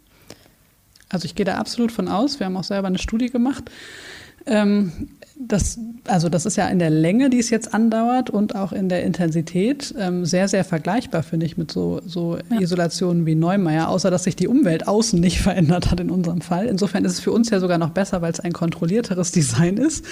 Also 1.08 1.24
ich 1.24 1.34
gehe 1.34 1.46
da 1.46 1.56
absolut 1.56 1.92
von 1.92 2.08
aus. 2.08 2.38
Wir 2.38 2.46
haben 2.46 2.56
auch 2.56 2.64
selber 2.64 2.88
eine 2.88 2.98
Studie 2.98 3.30
gemacht. 3.30 3.70
Ähm, 4.46 5.17
das, 5.40 5.78
also 6.06 6.28
das 6.28 6.46
ist 6.46 6.56
ja 6.56 6.66
in 6.68 6.80
der 6.80 6.90
Länge, 6.90 7.30
die 7.30 7.38
es 7.38 7.48
jetzt 7.50 7.72
andauert 7.72 8.28
und 8.28 8.56
auch 8.56 8.72
in 8.72 8.88
der 8.88 9.04
Intensität 9.04 9.94
ähm, 9.96 10.24
sehr, 10.24 10.48
sehr 10.48 10.64
vergleichbar, 10.64 11.22
finde 11.22 11.46
ich, 11.46 11.56
mit 11.56 11.70
so, 11.70 12.00
so 12.04 12.38
ja. 12.50 12.60
Isolationen 12.60 13.24
wie 13.24 13.36
Neumeier, 13.36 13.88
außer 13.88 14.10
dass 14.10 14.24
sich 14.24 14.34
die 14.34 14.48
Umwelt 14.48 14.88
außen 14.88 15.18
nicht 15.20 15.40
verändert 15.42 15.90
hat 15.90 16.00
in 16.00 16.10
unserem 16.10 16.40
Fall. 16.40 16.66
Insofern 16.66 17.04
ist 17.04 17.12
es 17.12 17.20
für 17.20 17.30
uns 17.30 17.50
ja 17.50 17.60
sogar 17.60 17.78
noch 17.78 17.90
besser, 17.90 18.20
weil 18.20 18.32
es 18.32 18.40
ein 18.40 18.52
kontrollierteres 18.52 19.30
Design 19.38 19.76
ist. 19.76 20.04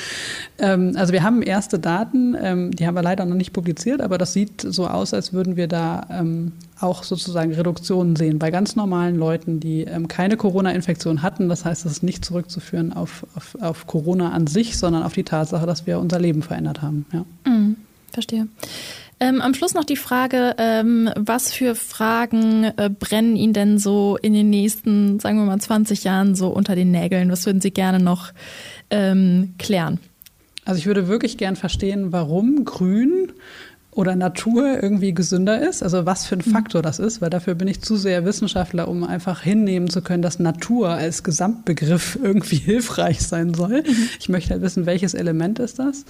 Ähm, 0.58 0.92
also 0.96 1.12
wir 1.12 1.22
haben 1.24 1.42
erste 1.42 1.78
Daten, 1.78 2.36
ähm, 2.40 2.70
die 2.70 2.86
haben 2.86 2.94
wir 2.94 3.02
leider 3.02 3.24
noch 3.24 3.36
nicht 3.36 3.52
publiziert, 3.52 4.00
aber 4.00 4.18
das 4.18 4.32
sieht 4.32 4.60
so 4.60 4.86
aus, 4.86 5.12
als 5.12 5.32
würden 5.32 5.56
wir 5.56 5.66
da 5.66 6.06
ähm, 6.10 6.52
auch 6.80 7.04
sozusagen 7.04 7.52
Reduktionen 7.54 8.16
sehen 8.16 8.38
bei 8.38 8.50
ganz 8.50 8.76
normalen 8.76 9.16
Leuten, 9.16 9.60
die 9.60 9.82
ähm, 9.82 10.08
keine 10.08 10.36
Corona-Infektion 10.36 11.22
hatten. 11.22 11.48
Das 11.48 11.64
heißt, 11.64 11.86
es 11.86 11.92
ist 11.92 12.02
nicht 12.02 12.24
zurückzuführen 12.24 12.92
auf, 12.92 13.26
auf, 13.34 13.56
auf, 13.60 13.86
Corona 13.86 14.32
an 14.32 14.46
sich, 14.46 14.76
sondern 14.76 15.02
auf 15.02 15.15
die 15.16 15.24
Tatsache, 15.24 15.66
dass 15.66 15.86
wir 15.86 15.98
unser 15.98 16.18
Leben 16.18 16.42
verändert 16.42 16.82
haben. 16.82 17.06
Ja. 17.12 17.24
Mhm, 17.44 17.76
verstehe. 18.12 18.48
Ähm, 19.18 19.40
am 19.40 19.54
Schluss 19.54 19.72
noch 19.72 19.84
die 19.84 19.96
Frage, 19.96 20.54
ähm, 20.58 21.10
was 21.16 21.50
für 21.50 21.74
Fragen 21.74 22.64
äh, 22.76 22.90
brennen 22.90 23.36
Ihnen 23.36 23.54
denn 23.54 23.78
so 23.78 24.18
in 24.20 24.34
den 24.34 24.50
nächsten, 24.50 25.18
sagen 25.20 25.38
wir 25.38 25.46
mal, 25.46 25.58
20 25.58 26.04
Jahren 26.04 26.34
so 26.34 26.48
unter 26.48 26.74
den 26.74 26.90
Nägeln? 26.90 27.30
Was 27.30 27.46
würden 27.46 27.62
Sie 27.62 27.70
gerne 27.70 27.98
noch 27.98 28.32
ähm, 28.90 29.54
klären? 29.58 29.98
Also 30.66 30.78
ich 30.78 30.86
würde 30.86 31.08
wirklich 31.08 31.38
gern 31.38 31.56
verstehen, 31.56 32.12
warum 32.12 32.64
Grün 32.66 33.32
oder 33.96 34.14
Natur 34.14 34.82
irgendwie 34.82 35.14
gesünder 35.14 35.66
ist, 35.66 35.82
also 35.82 36.04
was 36.04 36.26
für 36.26 36.36
ein 36.36 36.42
mhm. 36.44 36.50
Faktor 36.50 36.82
das 36.82 36.98
ist, 36.98 37.22
weil 37.22 37.30
dafür 37.30 37.54
bin 37.54 37.66
ich 37.66 37.80
zu 37.80 37.96
sehr 37.96 38.26
Wissenschaftler, 38.26 38.88
um 38.88 39.04
einfach 39.04 39.40
hinnehmen 39.40 39.88
zu 39.88 40.02
können, 40.02 40.22
dass 40.22 40.38
Natur 40.38 40.90
als 40.90 41.22
Gesamtbegriff 41.22 42.18
irgendwie 42.22 42.56
hilfreich 42.64 43.22
sein 43.22 43.54
soll. 43.54 43.82
Mhm. 43.82 44.08
Ich 44.20 44.28
möchte 44.28 44.50
halt 44.50 44.60
wissen, 44.60 44.84
welches 44.84 45.14
Element 45.14 45.58
ist 45.60 45.78
das. 45.78 46.04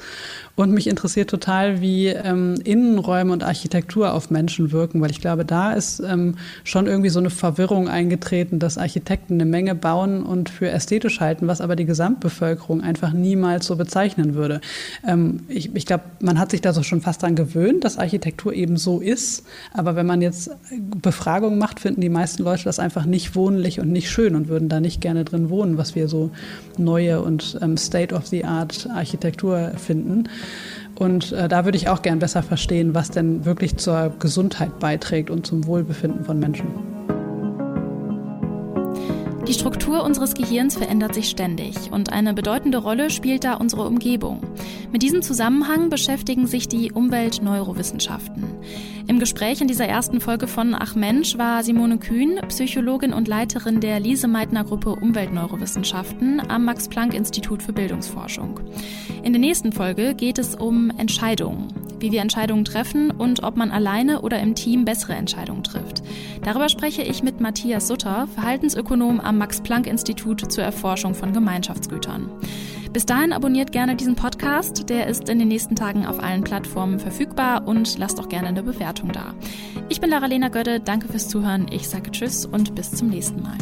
Und 0.57 0.73
mich 0.73 0.89
interessiert 0.89 1.31
total, 1.31 1.81
wie 1.81 2.09
ähm, 2.09 2.57
Innenräume 2.65 3.33
und 3.33 3.45
Architektur 3.45 4.15
auf 4.15 4.31
Menschen 4.31 4.73
wirken, 4.73 5.01
weil 5.01 5.13
ich 5.13 5.21
glaube, 5.21 5.45
da 5.45 5.73
ist 5.73 6.01
ähm, 6.01 6.39
schon 6.65 6.89
irgendwie 6.89 7.11
so 7.11 7.21
eine 7.21 7.31
Verwirrung 7.31 7.89
eingetreten, 7.89 8.59
dass 8.59 8.79
Architekten 8.79 9.35
eine 9.35 9.45
Menge 9.45 9.77
bauen 9.77 10.25
und 10.25 10.51
für 10.51 10.69
ästhetisch 10.71 11.21
halten, 11.21 11.47
was 11.47 11.61
aber 11.61 11.77
die 11.77 11.87
Gesamtbevölkerung 11.87 12.81
einfach 12.81 13.13
niemals 13.13 13.67
so 13.67 13.77
bezeichnen 13.77 14.35
würde. 14.35 14.61
Ähm, 15.07 15.41
ich 15.49 15.73
ich 15.77 15.87
glaube, 15.87 16.05
man 16.19 16.41
hat 16.41 16.51
sich 16.51 16.63
da 16.63 16.73
so 16.73 16.83
schon 16.83 17.01
fast 17.01 17.23
dran 17.23 17.37
gewöhnt 17.37 17.76
gewöhnt, 17.77 17.85
dass 17.85 17.99
Architektur 17.99 18.53
eben 18.53 18.77
so 18.77 19.01
ist. 19.01 19.45
Aber 19.73 19.97
wenn 19.97 20.07
man 20.07 20.23
jetzt 20.23 20.51
Befragungen 21.03 21.59
macht, 21.59 21.81
finden 21.81 22.01
die 22.01 22.09
meisten 22.09 22.43
Leute 22.43 22.65
das 22.65 22.79
einfach 22.79 23.05
nicht 23.05 23.35
wohnlich 23.35 23.81
und 23.81 23.91
nicht 23.91 24.11
schön 24.11 24.35
und 24.35 24.49
würden 24.49 24.69
da 24.69 24.81
nicht 24.81 25.01
gerne 25.01 25.25
drin 25.25 25.51
wohnen, 25.51 25.79
was 25.79 25.95
wir 25.95 26.09
so 26.09 26.31
neue 26.79 27.21
und 27.23 27.59
ähm, 27.63 27.77
State-of-the-Art 27.77 28.89
Architektur 28.95 29.73
finden. 29.77 30.25
Und 30.99 31.33
äh, 31.33 31.49
da 31.49 31.65
würde 31.65 31.77
ich 31.77 31.89
auch 31.89 32.03
gern 32.03 32.19
besser 32.19 32.43
verstehen, 32.43 32.95
was 32.95 33.11
denn 33.11 33.45
wirklich 33.45 33.77
zur 33.77 34.15
Gesundheit 34.19 34.79
beiträgt 34.79 35.31
und 35.31 35.47
zum 35.47 35.67
Wohlbefinden 35.67 36.25
von 36.25 36.39
Menschen. 36.39 36.96
Die 39.49 39.55
Struktur 39.55 40.03
unseres 40.03 40.35
Gehirns 40.35 40.77
verändert 40.77 41.15
sich 41.15 41.29
ständig 41.29 41.93
und 41.93 42.13
eine 42.13 42.35
bedeutende 42.35 42.79
Rolle 42.79 43.11
spielt 43.11 43.45
da 43.45 43.55
unsere 43.55 43.87
Umgebung. 43.87 44.41
Mit 44.91 45.03
diesem 45.03 45.23
Zusammenhang 45.23 45.89
beschäftigen 45.89 46.49
sich 46.49 46.67
die 46.67 46.91
Umweltneurowissenschaften. 46.91 48.45
Im 49.07 49.21
Gespräch 49.21 49.61
in 49.61 49.69
dieser 49.69 49.87
ersten 49.87 50.21
Folge 50.21 50.49
von 50.49 50.75
Ach 50.75 50.97
Mensch 50.97 51.39
war 51.39 51.63
Simone 51.63 51.99
Kühn, 51.99 52.41
Psychologin 52.49 53.13
und 53.13 53.29
Leiterin 53.29 53.81
der 53.81 54.01
Lise-Meitner 54.01 54.65
Gruppe 54.65 54.97
Umweltneurowissenschaften 54.97 56.43
am 56.51 56.65
Max-Planck-Institut 56.65 57.63
für 57.63 57.73
Bildungsforschung. 57.73 58.59
In 59.23 59.33
der 59.33 59.41
nächsten 59.41 59.71
Folge 59.71 60.15
geht 60.15 60.39
es 60.39 60.57
um 60.57 60.91
Entscheidungen 60.99 61.86
wie 62.01 62.13
wir 62.13 62.21
Entscheidungen 62.21 62.65
treffen 62.65 63.11
und 63.11 63.43
ob 63.43 63.57
man 63.57 63.71
alleine 63.71 64.23
oder 64.23 64.41
im 64.41 64.55
Team 64.55 64.85
bessere 64.85 65.15
Entscheidungen 65.15 65.63
trifft. 65.63 66.03
Darüber 66.43 66.69
spreche 66.69 67.03
ich 67.03 67.23
mit 67.23 67.41
Matthias 67.41 67.89
Sutter, 67.89 68.27
Verhaltensökonom 68.35 69.21
am 69.21 69.39
Max-Planck-Institut 69.39 70.51
zur 70.51 70.65
Erforschung 70.65 71.15
von 71.15 71.33
Gemeinschaftsgütern. 71.33 72.31
Bis 72.93 73.05
dahin 73.05 73.33
abonniert 73.33 73.73
gerne 73.73 73.95
diesen 73.95 74.17
Podcast, 74.17 74.89
der 74.89 75.07
ist 75.07 75.29
in 75.29 75.39
den 75.39 75.49
nächsten 75.49 75.77
Tagen 75.77 76.07
auf 76.07 76.23
allen 76.23 76.45
Plattformen 76.45 76.99
verfügbar 76.99 77.67
und 77.67 77.99
lasst 77.99 78.19
auch 78.19 78.29
gerne 78.29 78.49
eine 78.49 78.63
Bewertung 78.63 79.13
da. 79.13 79.35
Ich 79.89 80.01
bin 80.01 80.11
Lara-Lena 80.11 80.49
Götte, 80.49 80.81
danke 80.81 81.09
fürs 81.09 81.29
Zuhören, 81.29 81.67
ich 81.71 81.89
sage 81.89 82.11
Tschüss 82.11 82.47
und 82.47 82.75
bis 82.75 82.93
zum 82.93 83.09
nächsten 83.09 83.43
Mal. 83.43 83.59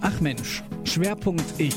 Ach 0.00 0.20
Mensch, 0.20 0.62
Schwerpunkt 0.84 1.44
Ich. 1.58 1.76